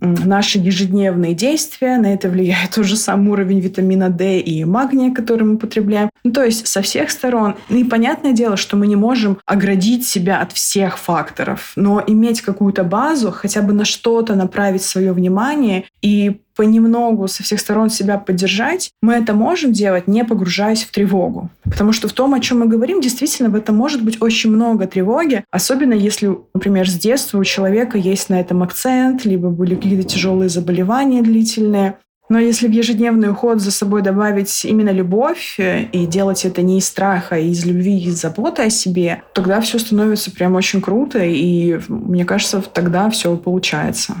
[0.00, 5.58] наши ежедневные действия, на это влияет тоже сам уровень витамина D и магния, который мы
[5.58, 6.10] потребляем.
[6.22, 7.56] Ну, то есть со всех сторон.
[7.68, 12.40] Ну и понятное дело, что мы не можем оградить себя от всех факторов, но иметь
[12.40, 18.18] какую-то базу, хотя бы на что-то направить свое внимание и понемногу со всех сторон себя
[18.18, 21.50] поддержать, мы это можем делать, не погружаясь в тревогу.
[21.64, 24.86] Потому что в том, о чем мы говорим, действительно в этом может быть очень много
[24.86, 30.08] тревоги, особенно если, например, с детства у человека есть на этом акцент, либо были какие-то
[30.08, 31.98] тяжелые заболевания длительные.
[32.28, 36.78] Но если в ежедневный уход за собой добавить именно любовь э, и делать это не
[36.78, 41.20] из страха, а из любви, из заботы о себе, тогда все становится прям очень круто,
[41.22, 44.16] и мне кажется, тогда все получается.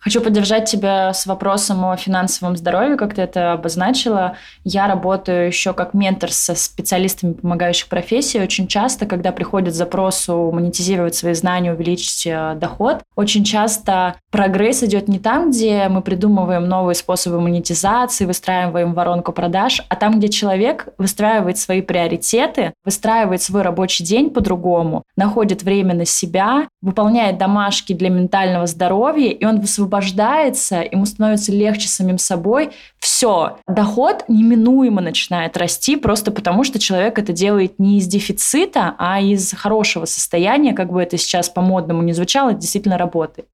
[0.00, 4.36] Хочу поддержать тебя с вопросом о финансовом здоровье, как ты это обозначила.
[4.64, 8.40] Я работаю еще как ментор со специалистами помогающих профессий.
[8.40, 15.06] Очень часто, когда приходит запрос монетизировать свои знания, увеличить э, доход, очень часто прогресс идет
[15.06, 20.88] не там, где мы придумываем новые способы монетизации, выстраиваем воронку продаж, а там, где человек
[20.96, 28.08] выстраивает свои приоритеты, выстраивает свой рабочий день по-другому, находит время на себя, выполняет домашки для
[28.08, 35.56] ментального здоровья, и он высвобождает освобождается, ему становится легче самим собой, все, доход неминуемо начинает
[35.56, 40.92] расти просто потому, что человек это делает не из дефицита, а из хорошего состояния, как
[40.92, 43.48] бы это сейчас по-модному не звучало, это действительно работает.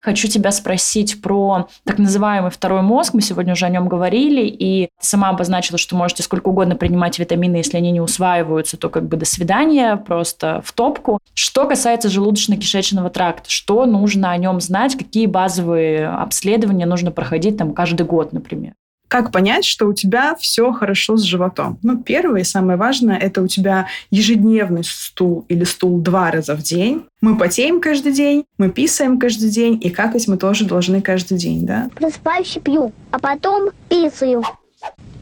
[0.00, 3.14] Хочу тебя спросить про так называемый второй мозг.
[3.14, 7.18] Мы сегодня уже о нем говорили, и ты сама обозначила, что можете сколько угодно принимать
[7.18, 11.18] витамины, если они не усваиваются, то как бы до свидания, просто в топку.
[11.34, 17.74] Что касается желудочно-кишечного тракта, что нужно о нем знать, какие базовые обследования нужно проходить там
[17.74, 18.74] каждый год, например?
[19.08, 21.78] Как понять, что у тебя все хорошо с животом?
[21.82, 26.62] Ну, первое и самое важное– это у тебя ежедневный стул или стул два раза в
[26.62, 27.06] день.
[27.22, 31.64] Мы потеем каждый день, мы писаем каждый день, и какать мы тоже должны каждый день,
[31.64, 31.88] да?
[31.94, 34.42] Просыпаюсь и пью, а потом писаю.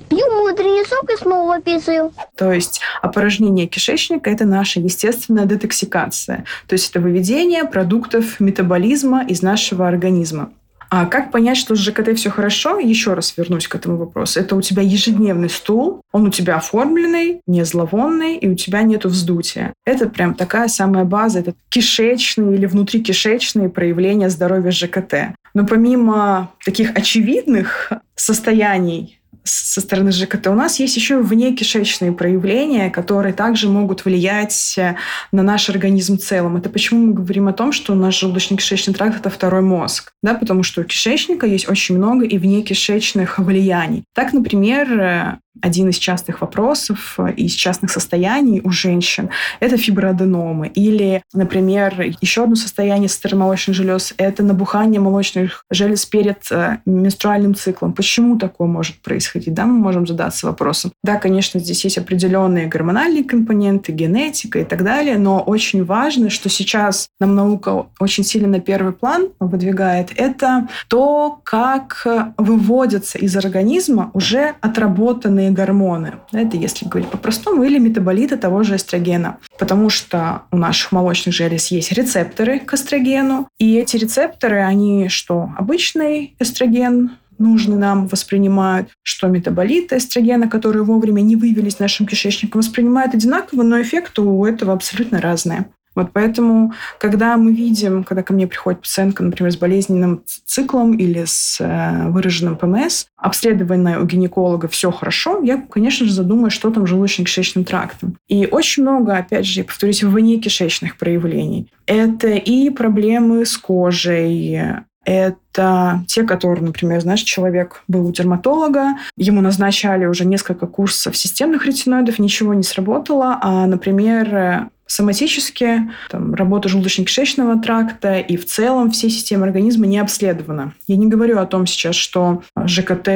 [0.08, 2.12] Пью мудрый сок и снова писаю.
[2.36, 6.44] То есть опорожнение кишечника– это наша естественная детоксикация.
[6.66, 10.50] То есть это выведение продуктов метаболизма из нашего организма.
[10.90, 12.78] А как понять, что с ЖКТ все хорошо?
[12.78, 14.40] Еще раз вернусь к этому вопросу.
[14.40, 19.04] Это у тебя ежедневный стул, он у тебя оформленный, не зловонный, и у тебя нет
[19.04, 19.72] вздутия.
[19.84, 25.36] Это прям такая самая база, это кишечные или внутрикишечные проявления здоровья ЖКТ.
[25.54, 29.15] Но помимо таких очевидных состояний
[29.46, 30.48] со стороны ЖКТ.
[30.48, 34.96] У нас есть еще внекишечные проявления, которые также могут влиять э,
[35.32, 36.56] на наш организм в целом.
[36.56, 40.12] Это почему мы говорим о том, что наш желудочно-кишечный тракт– это второй мозг.
[40.22, 44.04] Да, потому что у кишечника есть очень много и внекишечных влияний.
[44.14, 50.68] Так, например, э, один из частых вопросов э, из частных состояний у женщин– это фиброаденомы.
[50.68, 57.92] Или, например, еще одно состояние старомолочных желез– это набухание молочных желез перед э, менструальным циклом.
[57.92, 59.54] Почему такое может происходить?
[59.54, 60.92] Да, мы можем задаться вопросом.
[61.02, 66.48] Да, конечно, здесь есть определенные гормональные компоненты, генетика и так далее, но очень важно, что
[66.48, 74.10] сейчас нам наука очень сильно на первый план выдвигает, это то, как выводятся из организма
[74.14, 76.14] уже отработанные выделенные гормоны.
[76.32, 79.38] Это если говорить по-простому, или метаболиты того же эстрогена.
[79.58, 85.50] Потому что у наших молочных желез есть рецепторы к эстрогену, и эти рецепторы, они что,
[85.56, 93.14] обычный эстроген, нужный нам воспринимают, что метаболиты эстрогена, которые вовремя не вывелись нашим кишечником, воспринимают
[93.14, 95.66] одинаково, но эффекты у этого абсолютно разные.
[95.96, 101.24] Вот поэтому, когда мы видим, когда ко мне приходит пациентка, например, с болезненным циклом или
[101.26, 106.84] с э, выраженным ПМС, обследованная у гинеколога все хорошо, я, конечно же, задумаю, что там
[106.84, 108.18] желудочно-кишечным трактом.
[108.28, 111.66] И очень много, опять же, повторюсь, вне кишечных проявлений.
[111.86, 114.60] Это и проблемы с кожей,
[115.06, 121.64] это те, которые, например, знаешь, человек был у дерматолога, ему назначали уже несколько курсов системных
[121.64, 129.10] ретиноидов, ничего не сработало, а, например, соматически там, работа желудочно-кишечного тракта и в целом все
[129.10, 130.72] системы организма не обследованы.
[130.86, 133.08] Я не говорю о том сейчас, что ЖКТ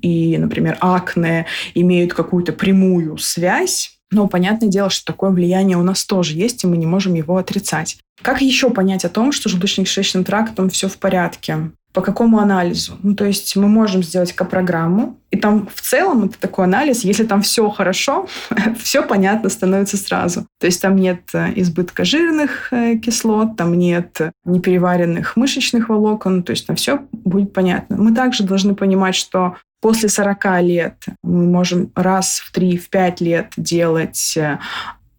[0.00, 6.04] и, например, акне имеют какую-то прямую связь, но понятное дело, что такое влияние у нас
[6.04, 7.98] тоже есть, и мы не можем его отрицать.
[8.22, 11.72] Как еще понять о том, что желудочно-кишечным трактом все в порядке?
[11.92, 12.96] по какому анализу.
[13.02, 17.24] Ну, то есть мы можем сделать программу, и там в целом это такой анализ, если
[17.24, 18.28] там все хорошо,
[18.82, 20.46] все понятно становится сразу.
[20.58, 26.52] То есть там нет э, избытка жирных э, кислот, там нет непереваренных мышечных волокон, то
[26.52, 27.96] есть там все будет понятно.
[27.98, 34.34] Мы также должны понимать, что после 40 лет мы можем раз в 3-5 лет делать
[34.36, 34.58] э,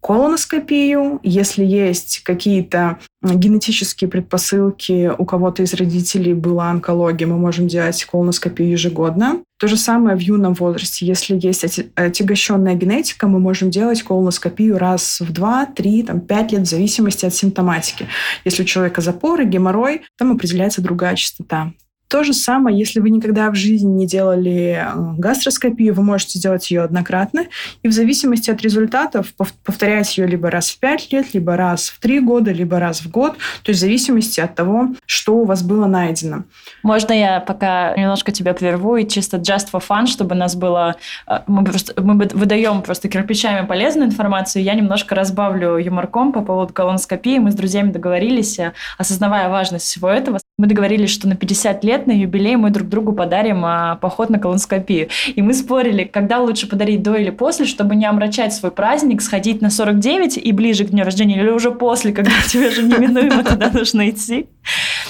[0.00, 1.20] колоноскопию.
[1.22, 8.70] Если есть какие-то генетические предпосылки, у кого-то из родителей была онкология, мы можем делать колоноскопию
[8.70, 9.42] ежегодно.
[9.58, 11.06] То же самое в юном возрасте.
[11.06, 16.60] Если есть отягощенная генетика, мы можем делать колоноскопию раз в 2, 3, там, 5 лет
[16.62, 18.08] в зависимости от симптоматики.
[18.44, 21.72] Если у человека запоры, геморрой, там определяется другая частота.
[22.14, 26.70] То же самое, если вы никогда в жизни не делали э, гастроскопию, вы можете сделать
[26.70, 27.46] ее однократно,
[27.82, 31.98] и в зависимости от результатов повторять ее либо раз в 5 лет, либо раз в
[31.98, 33.32] 3 года, либо раз в год,
[33.64, 36.44] то есть в зависимости от того, что у вас было найдено.
[36.84, 40.94] Можно я пока немножко тебя прерву и чисто just for fun, чтобы нас было...
[41.26, 46.72] Э, мы, просто, мы выдаем просто кирпичами полезную информацию, я немножко разбавлю юморком по поводу
[46.72, 47.38] колоноскопии.
[47.40, 52.06] Мы с друзьями договорились, э, осознавая важность всего этого, мы договорились, что на 50 лет
[52.06, 55.08] на юбилей мы друг другу подарим а, поход на колоноскопию.
[55.34, 59.60] И мы спорили, когда лучше подарить до или после, чтобы не омрачать свой праздник, сходить
[59.60, 63.70] на 49 и ближе к дню рождения, или уже после, когда тебе же неминуемо туда
[63.72, 64.46] нужно идти.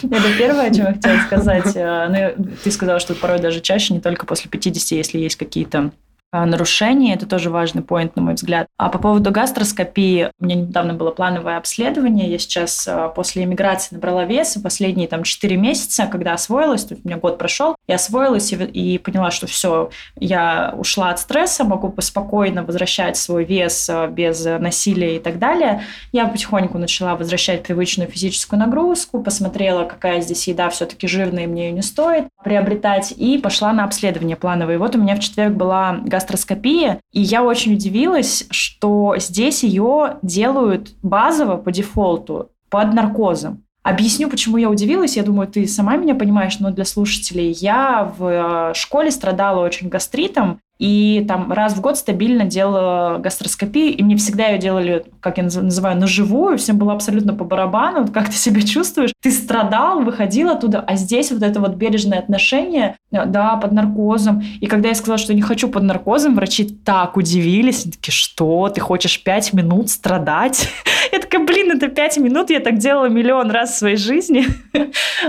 [0.03, 1.77] Это первое, о чем я хотела сказать.
[1.77, 5.91] А, ну, ты сказала, что порой даже чаще, не только после 50, если есть какие-то
[6.35, 7.13] нарушений.
[7.13, 8.67] Это тоже важный поинт, на мой взгляд.
[8.77, 12.31] А по поводу гастроскопии, у меня недавно было плановое обследование.
[12.31, 16.99] Я сейчас а, после эмиграции набрала вес, и последние там 4 месяца, когда освоилась, тут
[17.05, 21.65] у меня год прошел, я освоилась и, и поняла, что все, я ушла от стресса,
[21.65, 25.83] могу спокойно возвращать свой вес а, без насилия и так далее.
[26.13, 31.69] Я потихоньку начала возвращать привычную физическую нагрузку, посмотрела, какая здесь еда все-таки жирная, и мне
[31.69, 34.75] ее не стоит приобретать, и пошла на обследование плановое.
[34.75, 37.01] И вот у меня в четверг была гастроскопия гастроскопия.
[37.13, 43.64] И я очень удивилась, что здесь ее делают базово по дефолту под наркозом.
[43.85, 45.17] Объясню, почему я удивилась.
[45.17, 47.53] Я думаю, ты сама меня понимаешь, но для слушателей.
[47.53, 53.95] Я в э, школе страдала очень гастритом, и там раз в год стабильно делала гастроскопию,
[53.97, 58.09] и мне всегда ее делали, как я называю, на живую, всем было абсолютно по барабану,
[58.09, 59.13] как ты себя чувствуешь.
[59.23, 64.43] Ты страдал, выходил оттуда, а здесь вот это вот бережное отношение, э, да, под наркозом.
[64.61, 68.69] И когда я сказала, что не хочу под наркозом, врачи так удивились, они такие, что,
[68.69, 70.69] ты хочешь пять минут страдать?
[71.15, 74.47] Я такая, блин, это пять минут, я так делала миллион раз в своей жизни.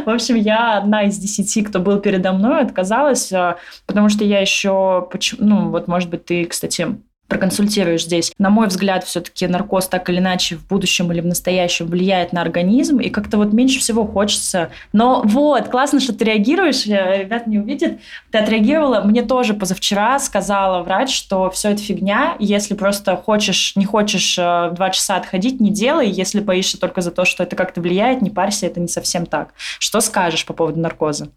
[0.06, 4.40] В общем, я одна из десяти, кто был передо мной, отказалась, э, потому что я
[4.40, 6.88] еще ну, вот, может быть, ты, кстати,
[7.28, 8.32] проконсультируешь здесь.
[8.38, 12.42] На мой взгляд, все-таки наркоз так или иначе в будущем или в настоящем влияет на
[12.42, 14.70] организм, и как-то вот меньше всего хочется.
[14.94, 18.00] Но вот, классно, что ты реагируешь, э, ребят не увидят.
[18.32, 19.02] Ты отреагировала.
[19.02, 22.36] Мне тоже позавчера сказала врач, что все это фигня.
[22.40, 26.10] Если просто хочешь, не хочешь э, два часа отходить, не делай.
[26.10, 29.54] Если боишься только за то, что это как-то влияет, не парься, это не совсем так.
[29.80, 31.30] Что скажешь по поводу наркоза?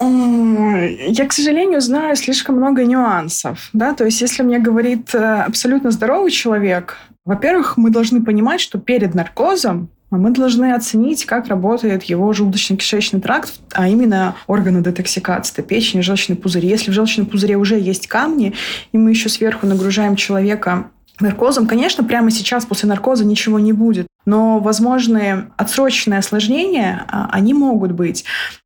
[0.00, 3.70] Я, к сожалению, знаю слишком много нюансов.
[3.72, 3.94] Да?
[3.94, 9.14] То есть, если мне говорит э, абсолютно здоровый человек, во-первых, мы должны понимать, что перед
[9.14, 16.02] наркозом мы должны оценить, как работает его желудочно-кишечный тракт, а именно органы детоксикации, печень и
[16.02, 16.66] желчный пузырь.
[16.66, 18.54] Если в желчном пузыре уже есть камни,
[18.92, 24.06] и мы еще сверху нагружаем человека наркозом, конечно, прямо сейчас после наркоза ничего не будет.
[24.26, 28.24] Но возможные отсроченные осложнения, а, они могут быть.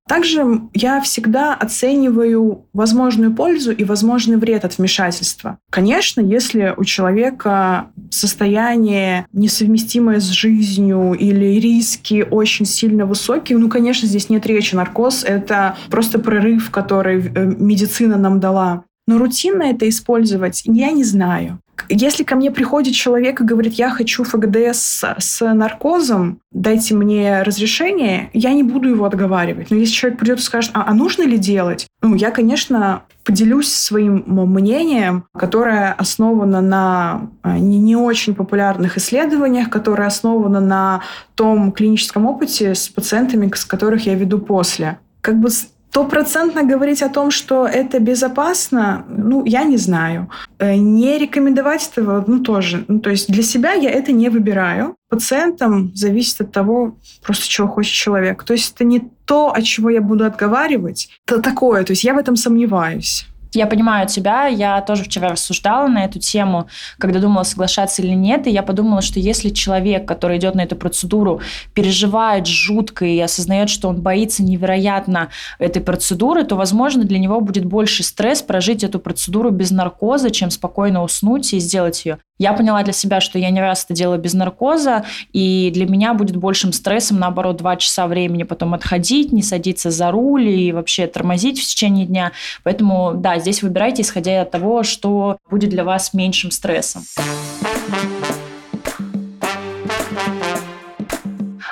[0.08, 5.58] Также я всегда оцениваю возможную пользу и возможный вред от вмешательства.
[5.70, 14.08] Конечно, если у человека состояние несовместимое с жизнью или риски очень сильно высокие, ну, конечно,
[14.08, 14.74] здесь нет речи.
[14.74, 18.84] Наркоз— это просто прорыв, который э, медицина нам дала.
[19.06, 21.60] Но рутинно это использовать я не знаю.
[21.88, 25.04] Если ко мне приходит человек и говорит, я хочу ФГД с,
[25.40, 29.70] наркозом, дайте мне разрешение, я не буду его отговаривать.
[29.70, 31.86] Но если человек придет и скажет, а, а нужно ли делать?
[32.02, 39.70] Ну, я, конечно, поделюсь своим мнением, которое основано на а, не, не очень популярных исследованиях,
[39.70, 41.02] которое основано на
[41.34, 44.98] том клиническом опыте с пациентами, с которых я веду после.
[45.20, 45.50] Как бы
[45.98, 50.30] Стопроцентно говорить о том, что это безопасно, ну, я не знаю.
[50.58, 52.84] Э, не рекомендовать этого, ну, тоже.
[52.88, 54.96] Ну, то есть для себя я это не выбираю.
[55.08, 58.42] Пациентам зависит от того, просто чего хочет человек.
[58.42, 61.10] То есть это не то, от чего я буду отговаривать.
[61.26, 63.27] Это такое, то есть я в этом сомневаюсь.
[63.54, 66.68] Я понимаю тебя, я тоже вчера рассуждала на эту тему,
[66.98, 70.76] когда думала, соглашаться или нет, и я подумала, что если человек, который идет на эту
[70.76, 71.40] процедуру,
[71.74, 77.64] переживает жутко и осознает, что он боится невероятно этой процедуры, то, возможно, для него будет
[77.64, 82.18] больше стресс прожить эту процедуру без наркоза, чем спокойно уснуть и сделать ее.
[82.38, 86.14] Я поняла для себя, что я не раз это делаю без наркоза, и для меня
[86.14, 91.06] будет большим стрессом, наоборот, два часа времени потом отходить, не садиться за руль и вообще
[91.06, 92.32] тормозить в течение дня.
[92.62, 97.02] Поэтому, да, здесь выбирайте, исходя от того, что будет для вас меньшим стрессом.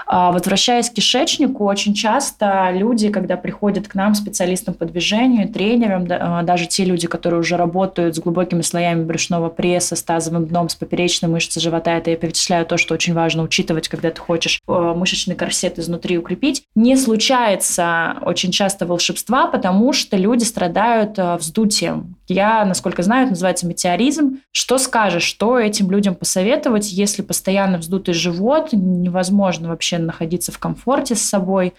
[0.07, 6.43] Возвращаясь к кишечнику, очень часто люди, когда приходят к нам, специалистам по движению, тренерам, а,
[6.43, 10.77] даже те люди, которые уже работают с глубокими слоями брюшного пресса, с тазовым дном, с
[10.77, 14.95] поперечной мышцей живота, это я перечисляю то, что очень важно учитывать, когда ты хочешь а,
[14.95, 22.17] мышечный корсет изнутри укрепить, не случается очень часто волшебства, потому что люди страдают вздутием.
[22.29, 24.41] Я, насколько знаю, это называется метеоризм.
[24.51, 31.15] Что скажешь, что этим людям посоветовать, если постоянно вздутый живот, невозможно вообще находиться в комфорте
[31.15, 31.75] с собой,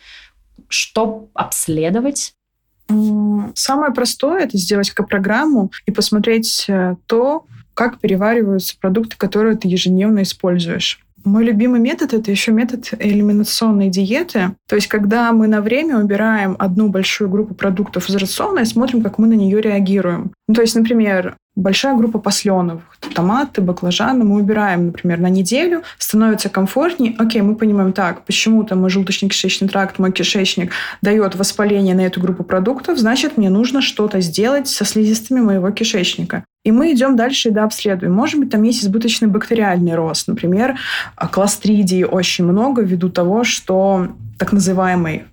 [0.69, 2.33] что обследовать?
[3.55, 10.23] Самое простое– это сделать программу и посмотреть э, то, как перевариваются продукты, которые ты ежедневно
[10.23, 11.05] используешь.
[11.28, 14.55] Мой любимый метод– это еще метод элиминационной диеты.
[14.65, 19.01] То есть, когда мы на время убираем одну большую группу продуктов из рациона и смотрим,
[19.01, 20.32] как мы на нее реагируем.
[20.47, 22.84] Ну, то есть, например, большая группа посленовых,
[23.14, 28.89] томаты, баклажаны, мы убираем, например, на неделю, становится комфортнее, окей, мы понимаем, так, почему-то мой
[28.89, 34.68] желудочно-кишечный тракт, мой кишечник дает воспаление на эту группу продуктов, значит, мне нужно что-то сделать
[34.68, 36.43] со слизистыми моего кишечника.
[36.64, 38.14] И мы идем дальше и дообследуем.
[38.14, 40.28] Может быть, там есть избыточный бактериальный рост.
[40.28, 40.78] Например,
[41.16, 45.24] кластридии очень много ввиду того, что так называемый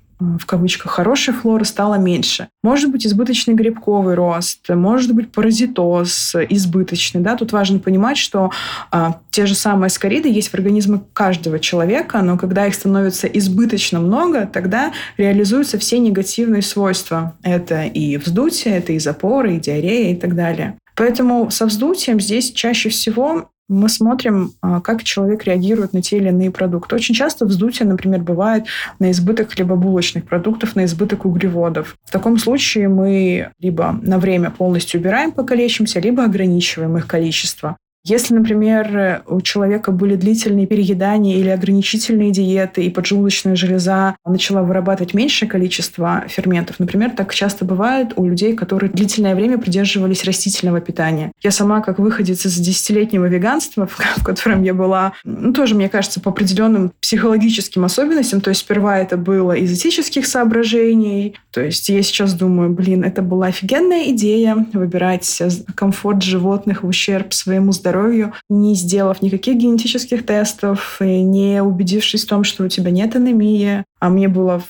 [0.40, 2.48] в кавычках, хорошей флоры стало меньше.
[2.62, 7.20] Может быть избыточный грибковый рост, может быть паразитоз избыточный.
[7.20, 7.36] Да?
[7.36, 8.50] Тут важно понимать, что
[8.90, 14.00] а, те же самые аскариды есть в организме каждого человека, но когда их становится избыточно
[14.00, 17.36] много, тогда реализуются все негативные свойства.
[17.42, 20.76] Это и вздутие, это и запоры, и диарея и так далее.
[20.96, 26.28] Поэтому со вздутием здесь чаще всего мы смотрим, а, как человек реагирует на те или
[26.28, 26.94] иные продукты.
[26.94, 28.66] Очень часто вздутие, например, бывает
[28.98, 31.96] на избыток хлебобулочных продуктов, на избыток углеводов.
[32.04, 37.76] В таком случае мы либо на время полностью убираем, пока лечимся, либо ограничиваем их количество.
[38.04, 45.14] Если, например, у человека были длительные переедания или ограничительные диеты, и поджелудочная железа начала вырабатывать
[45.14, 51.32] меньшее количество ферментов, например, так часто бывает у людей, которые длительное время придерживались растительного питания.
[51.42, 56.20] Я сама, как выходец из десятилетнего веганства, в котором я была, ну, тоже, мне кажется,
[56.20, 62.02] по определенным психологическим особенностям, то есть сперва это было из этических соображений, то есть я
[62.02, 65.42] сейчас думаю, блин, это была офигенная идея выбирать
[65.74, 72.28] комфорт животных в ущерб своему здоровью, здоровью, не сделав никаких генетических тестов, не убедившись в
[72.28, 73.84] том, что у тебя нет анемии.
[74.04, 74.62] А мне было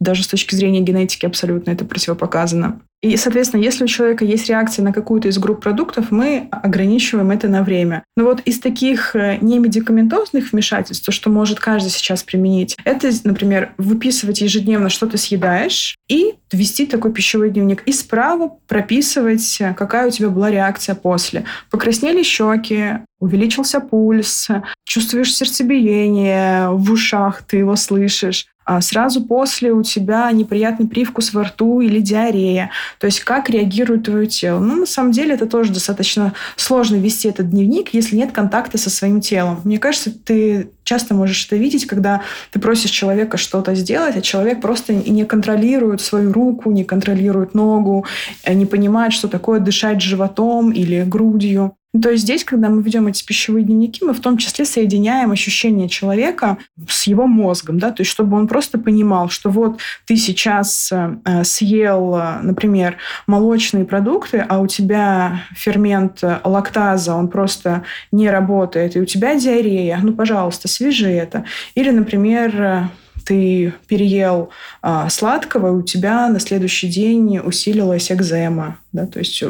[0.00, 2.80] даже с точки зрения генетики абсолютно это противопоказано.
[3.02, 7.48] И, соответственно, если у человека есть реакция на какую-то из групп продуктов, мы ограничиваем это
[7.48, 8.02] на время.
[8.16, 13.72] Но вот из таких э, немедикаментозных вмешательств, то, что может каждый сейчас применить, это, например,
[13.76, 17.82] выписывать ежедневно, что ты съедаешь, и вести такой пищевой дневник.
[17.84, 21.44] И справа прописывать, э, какая у тебя была реакция после.
[21.70, 24.48] Покраснели щеки, увеличился пульс,
[24.84, 31.44] чувствуешь сердцебиение в ушах, ты его слышишь а сразу после у тебя неприятный привкус во
[31.44, 32.70] рту или диарея.
[33.00, 34.58] То есть как реагирует твое тело.
[34.58, 38.90] Ну, на самом деле, это тоже достаточно сложно вести этот дневник, если нет контакта со
[38.90, 39.62] своим телом.
[39.64, 44.60] Мне кажется, ты часто можешь это видеть, когда ты просишь человека что-то сделать, а человек
[44.60, 48.04] просто не контролирует свою руку, не контролирует ногу,
[48.44, 51.77] э, не понимает, что такое дышать животом или грудью.
[52.02, 55.88] То есть здесь, когда мы ведем эти пищевые дневники, мы в том числе соединяем ощущения
[55.88, 60.92] человека с его мозгом, да, то есть чтобы он просто понимал, что вот ты сейчас
[60.92, 69.00] э, съел, например, молочные продукты, а у тебя фермент лактаза, он просто не работает, и
[69.00, 71.44] у тебя диарея, ну, пожалуйста, свяжи это.
[71.74, 72.90] Или, например,
[73.24, 79.42] ты переел а, сладкого, у тебя на следующий день усилилась экзема, да, то есть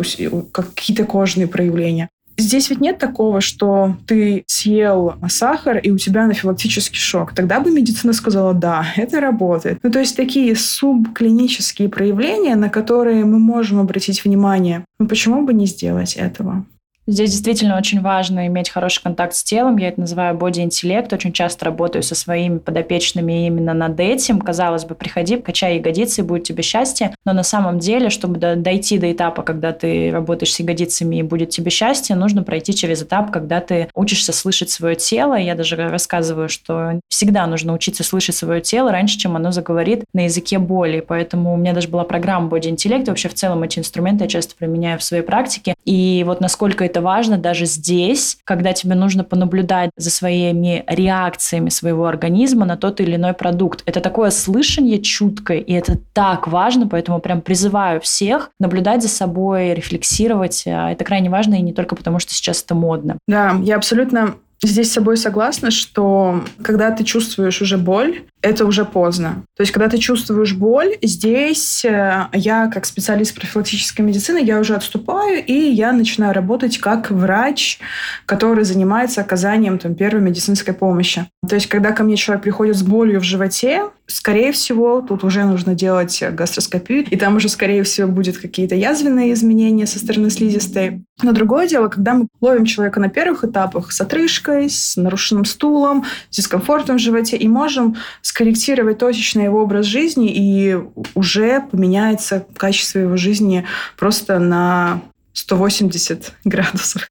[0.52, 2.08] какие-то кожные проявления.
[2.38, 7.34] Здесь ведь нет такого, что ты съел сахар, и у тебя анафилактический шок.
[7.34, 9.80] Тогда бы медицина сказала, да, это работает.
[9.82, 14.84] Ну, то есть такие субклинические проявления, на которые мы можем обратить внимание.
[15.00, 16.64] Ну, почему бы не сделать этого?
[17.10, 19.78] Здесь действительно очень важно иметь хороший контакт с телом.
[19.78, 21.10] Я это называю боди-интеллект.
[21.10, 24.42] Очень часто работаю со своими подопечными именно над этим.
[24.42, 27.14] Казалось бы, приходи, качай ягодицы, и будет тебе счастье.
[27.24, 31.48] Но на самом деле, чтобы дойти до этапа, когда ты работаешь с ягодицами и будет
[31.48, 35.34] тебе счастье, нужно пройти через этап, когда ты учишься слышать свое тело.
[35.34, 40.24] Я даже рассказываю, что всегда нужно учиться слышать свое тело раньше, чем оно заговорит на
[40.24, 41.00] языке боли.
[41.00, 43.08] Поэтому у меня даже была программа боди-интеллект.
[43.08, 45.74] Вообще в целом эти инструменты я часто применяю в своей практике.
[45.86, 51.68] И вот насколько это это важно даже здесь, когда тебе нужно понаблюдать за своими реакциями
[51.68, 53.82] своего организма на тот или иной продукт.
[53.86, 59.74] Это такое слышание чуткое, и это так важно, поэтому прям призываю всех наблюдать за собой,
[59.74, 60.64] рефлексировать.
[60.66, 63.18] А это крайне важно, и не только потому, что сейчас это модно.
[63.28, 68.84] Да, я абсолютно здесь с собой согласна, что когда ты чувствуешь уже боль, это уже
[68.84, 69.44] поздно.
[69.56, 74.76] То есть, когда ты чувствуешь боль, здесь э, я, как специалист профилактической медицины, я уже
[74.76, 77.80] отступаю, и я начинаю работать как врач,
[78.26, 81.26] который занимается оказанием там, первой медицинской помощи.
[81.48, 85.44] То есть, когда ко мне человек приходит с болью в животе, скорее всего, тут уже
[85.44, 91.02] нужно делать гастроскопию, и там уже, скорее всего, будет какие-то язвенные изменения со стороны слизистой.
[91.22, 96.04] Но другое дело, когда мы ловим человека на первых этапах с отрыжкой, с нарушенным стулом,
[96.30, 97.96] с дискомфортом в животе, и можем
[98.28, 100.78] скорректировать точечно его образ жизни, и
[101.14, 103.64] уже поменяется качество его жизни
[103.96, 105.00] просто на
[105.32, 107.08] 180 градусов.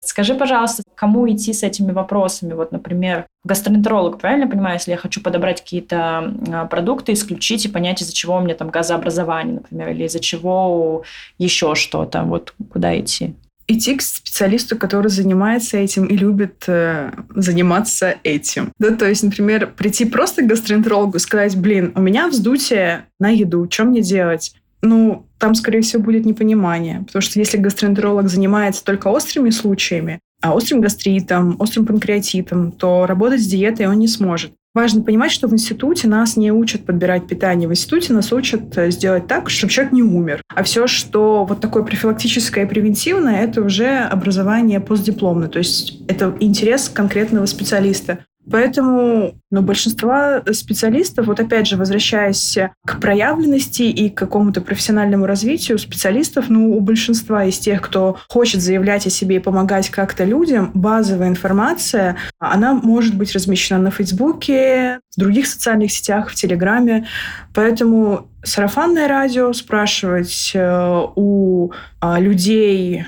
[0.00, 2.54] Скажи, пожалуйста, кому идти с этими вопросами?
[2.54, 8.02] Вот, например, гастроэнтеролог, правильно понимаю, если я хочу подобрать какие-то а, продукты, исключить и понять,
[8.02, 11.04] из-за чего у меня там газообразование, например, или из-за чего
[11.38, 13.36] еще что-то, вот куда идти?
[13.68, 18.72] Идти к специалисту, который занимается этим и любит э, заниматься этим.
[18.78, 23.28] Да, то есть, например, прийти просто к гастроэнтерологу и сказать, блин, у меня вздутие на
[23.28, 24.54] еду, что мне делать?
[24.80, 27.04] Ну, там, скорее всего, будет непонимание.
[27.06, 33.42] Потому что если гастроэнтеролог занимается только острыми случаями, а острым гастритом, острым панкреатитом, то работать
[33.42, 34.52] с диетой он не сможет.
[34.78, 37.66] Важно понимать, что в институте нас не учат подбирать питание.
[37.66, 40.40] В институте нас учат э, сделать так, чтобы человек не умер.
[40.54, 45.48] А все, что вот такое профилактическое и превентивное, это уже образование постдипломное.
[45.48, 48.20] То есть это интерес конкретного специалиста.
[48.50, 55.78] Поэтому ну, большинство специалистов, вот опять же, возвращаясь к проявленности и к какому-то профессиональному развитию
[55.78, 60.70] специалистов, ну, у большинства из тех, кто хочет заявлять о себе и помогать как-то людям,
[60.74, 67.06] базовая информация, она может быть размещена на Фейсбуке, в других социальных сетях, в Телеграме.
[67.54, 73.04] Поэтому сарафанное радио спрашивать э, у а, людей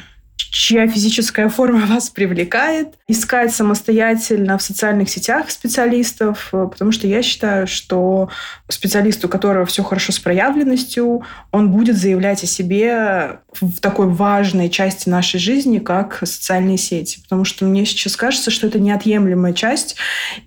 [0.50, 7.22] чья физическая форма вас привлекает, искать самостоятельно в социальных сетях специалистов, э, потому что я
[7.22, 8.28] считаю, что
[8.68, 14.70] специалист, у которого все хорошо с проявленностью, он будет заявлять о себе в такой важной
[14.70, 17.20] части нашей жизни, как социальные сети.
[17.22, 19.96] Потому что мне сейчас кажется, что это неотъемлемая часть,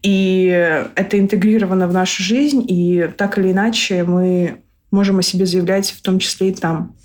[0.02, 0.46] и
[0.96, 6.02] это интегрировано в нашу жизнь, и так или иначе мы можем о себе заявлять в
[6.02, 6.96] том числе и там.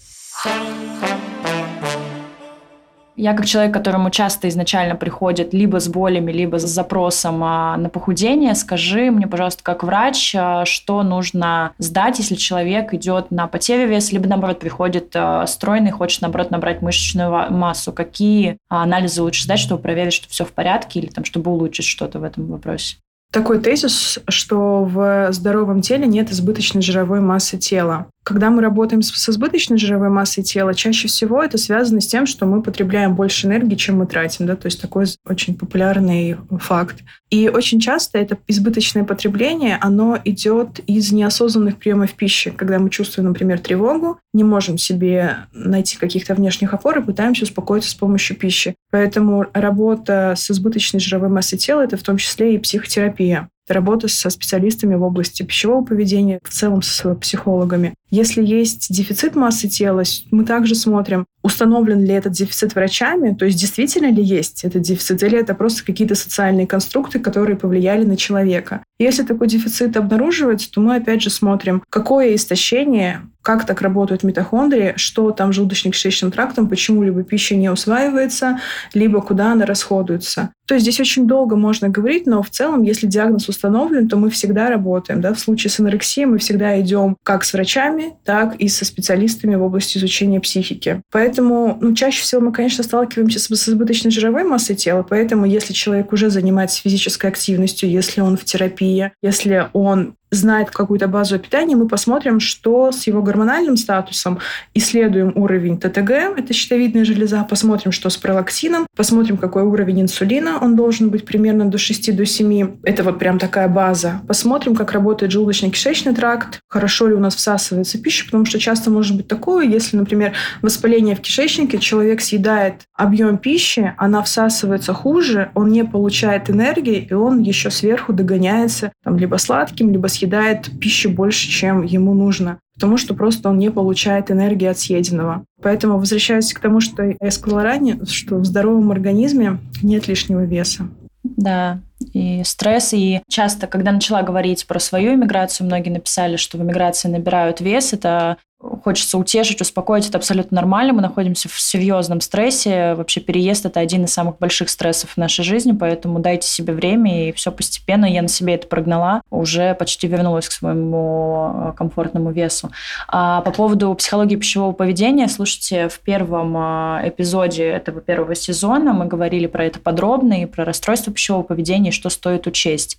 [3.18, 7.88] Я как человек, которому часто изначально приходят либо с болями, либо с запросом а, на
[7.88, 13.88] похудение, скажи мне, пожалуйста, как врач, а, что нужно сдать, если человек идет на потерю
[13.88, 17.92] веса, либо, наоборот, приходит а, стройный, хочет, наоборот, набрать мышечную массу.
[17.92, 22.20] Какие анализы лучше сдать, чтобы проверить, что все в порядке, или там, чтобы улучшить что-то
[22.20, 22.98] в этом вопросе?
[23.30, 28.06] Такой тезис, что в здоровом теле нет избыточной жировой массы тела.
[28.28, 32.44] Когда мы работаем с избыточной жировой массой тела, чаще всего это связано с тем, что
[32.44, 34.44] мы потребляем больше энергии, чем мы тратим.
[34.44, 34.54] Да?
[34.54, 36.96] То есть такой очень популярный факт.
[37.30, 42.50] И очень часто это избыточное потребление, оно идет из неосознанных приемов пищи.
[42.50, 47.88] Когда мы чувствуем, например, тревогу, не можем себе найти каких-то внешних опор и пытаемся успокоиться
[47.88, 48.74] с помощью пищи.
[48.90, 54.30] Поэтому работа с избыточной жировой массой тела– это в том числе и психотерапия работа со
[54.30, 57.94] специалистами в области пищевого поведения, в целом с психологами.
[58.10, 63.58] Если есть дефицит массы тела, мы также смотрим, установлен ли этот дефицит врачами, то есть
[63.58, 68.82] действительно ли есть этот дефицит, или это просто какие-то социальные конструкты, которые повлияли на человека.
[68.98, 74.94] Если такой дефицит обнаруживается, то мы опять же смотрим, какое истощение, как так работают митохондрии,
[74.96, 78.60] что там желудочно-кишечным трактом, почему либо пища не усваивается,
[78.94, 80.50] либо куда она расходуется.
[80.66, 84.28] То есть здесь очень долго можно говорить, но в целом, если диагноз установлен, то мы
[84.28, 85.22] всегда работаем.
[85.22, 85.32] Да?
[85.32, 89.62] В случае с анорексией мы всегда идем как с врачами, так и со специалистами в
[89.62, 91.00] области изучения психики.
[91.10, 95.72] Поэтому ну, чаще всего мы, конечно, сталкиваемся с, с избыточной жировой массой тела, поэтому если
[95.72, 101.76] человек уже занимается физической активностью, если он в терапии, если он знает какую-то базу питания,
[101.76, 104.38] мы посмотрим, что с его гормональным статусом,
[104.74, 110.76] исследуем уровень ТТГ, это щитовидная железа, посмотрим, что с пролактином, посмотрим, какой уровень инсулина, он
[110.76, 112.78] должен быть примерно до 6 до 7.
[112.82, 114.20] Это вот прям такая база.
[114.26, 119.16] Посмотрим, как работает желудочно-кишечный тракт, хорошо ли у нас всасывается пища, потому что часто может
[119.16, 125.70] быть такое, если, например, воспаление в кишечнике, человек съедает объем пищи, она всасывается хуже, он
[125.70, 131.48] не получает энергии, и он еще сверху догоняется там, либо сладким, либо съедает пищу больше,
[131.48, 135.44] чем ему нужно потому что просто он не получает энергии от съеденного.
[135.60, 140.88] Поэтому, возвращаясь к тому, что я сказала ранее, что в здоровом организме нет лишнего веса.
[141.24, 141.80] Да,
[142.14, 142.94] и стресс.
[142.94, 147.92] И часто, когда начала говорить про свою иммиграцию, многие написали, что в иммиграции набирают вес.
[147.92, 150.92] Это хочется утешить, успокоить, это абсолютно нормально.
[150.92, 152.94] Мы находимся в серьезном стрессе.
[152.94, 157.28] Вообще переезд– это один из самых больших стрессов в нашей жизни, поэтому дайте себе время,
[157.28, 158.04] и все постепенно.
[158.04, 162.70] Я на себе это прогнала, уже почти вернулась к своему э, комфортному весу.
[163.06, 169.06] А по поводу психологии пищевого поведения, слушайте, в первом э, эпизоде этого первого сезона мы
[169.06, 172.98] говорили про это подробно, и про расстройство пищевого поведения, и что стоит учесть.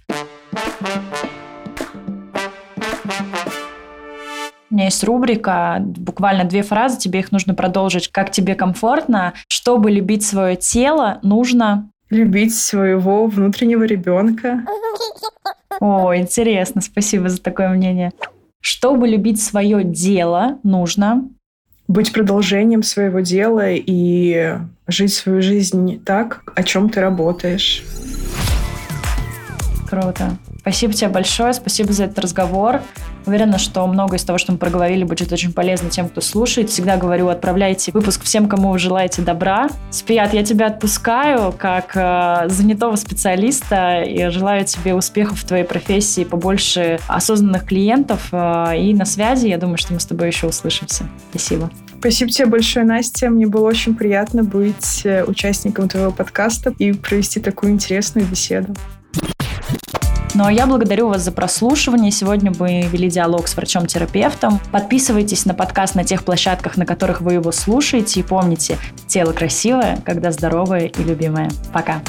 [4.80, 8.08] Меня есть рубрика, буквально две фразы, тебе их нужно продолжить.
[8.08, 9.34] Как тебе комфортно?
[9.50, 11.92] Чтобы любить свое тело, нужно...
[12.10, 14.64] Любить своего внутреннего ребенка.
[15.82, 18.14] О, интересно, спасибо за такое мнение.
[18.62, 21.28] Чтобы любить свое дело, нужно...
[21.90, 27.84] Быть продолжением своего дела и жить свою жизнь так, о чем ты работаешь.
[29.90, 30.38] Круто.
[30.60, 32.82] Спасибо тебе большое, спасибо за этот разговор.
[33.26, 36.70] Уверена, что много из того, что мы проговорили, будет очень полезно тем, кто слушает.
[36.70, 39.70] Всегда говорю, отправляйте выпуск всем, кому вы желаете добра.
[39.91, 46.24] Спият, я тебя отпускаю как э, занятого специалиста и желаю тебе успехов в твоей профессии,
[46.24, 49.47] побольше осознанных клиентов э, и на связи.
[49.47, 51.05] Я думаю, что мы с тобой еще услышимся.
[51.30, 51.70] Спасибо.
[51.99, 53.30] Спасибо тебе большое, Настя.
[53.30, 58.74] Мне было очень приятно быть э, участником твоего подкаста и провести такую интересную беседу.
[60.40, 62.12] Ну а я благодарю вас за прослушивание.
[62.12, 64.62] Сегодня мы вели диалог с врачом-терапевтом.
[64.72, 68.22] Подписывайтесь на подкаст на тех площадках, на которых вы его слушаете.
[68.22, 71.52] И помните, тело красивое, когда здоровое и любимое.
[71.74, 72.02] Пока.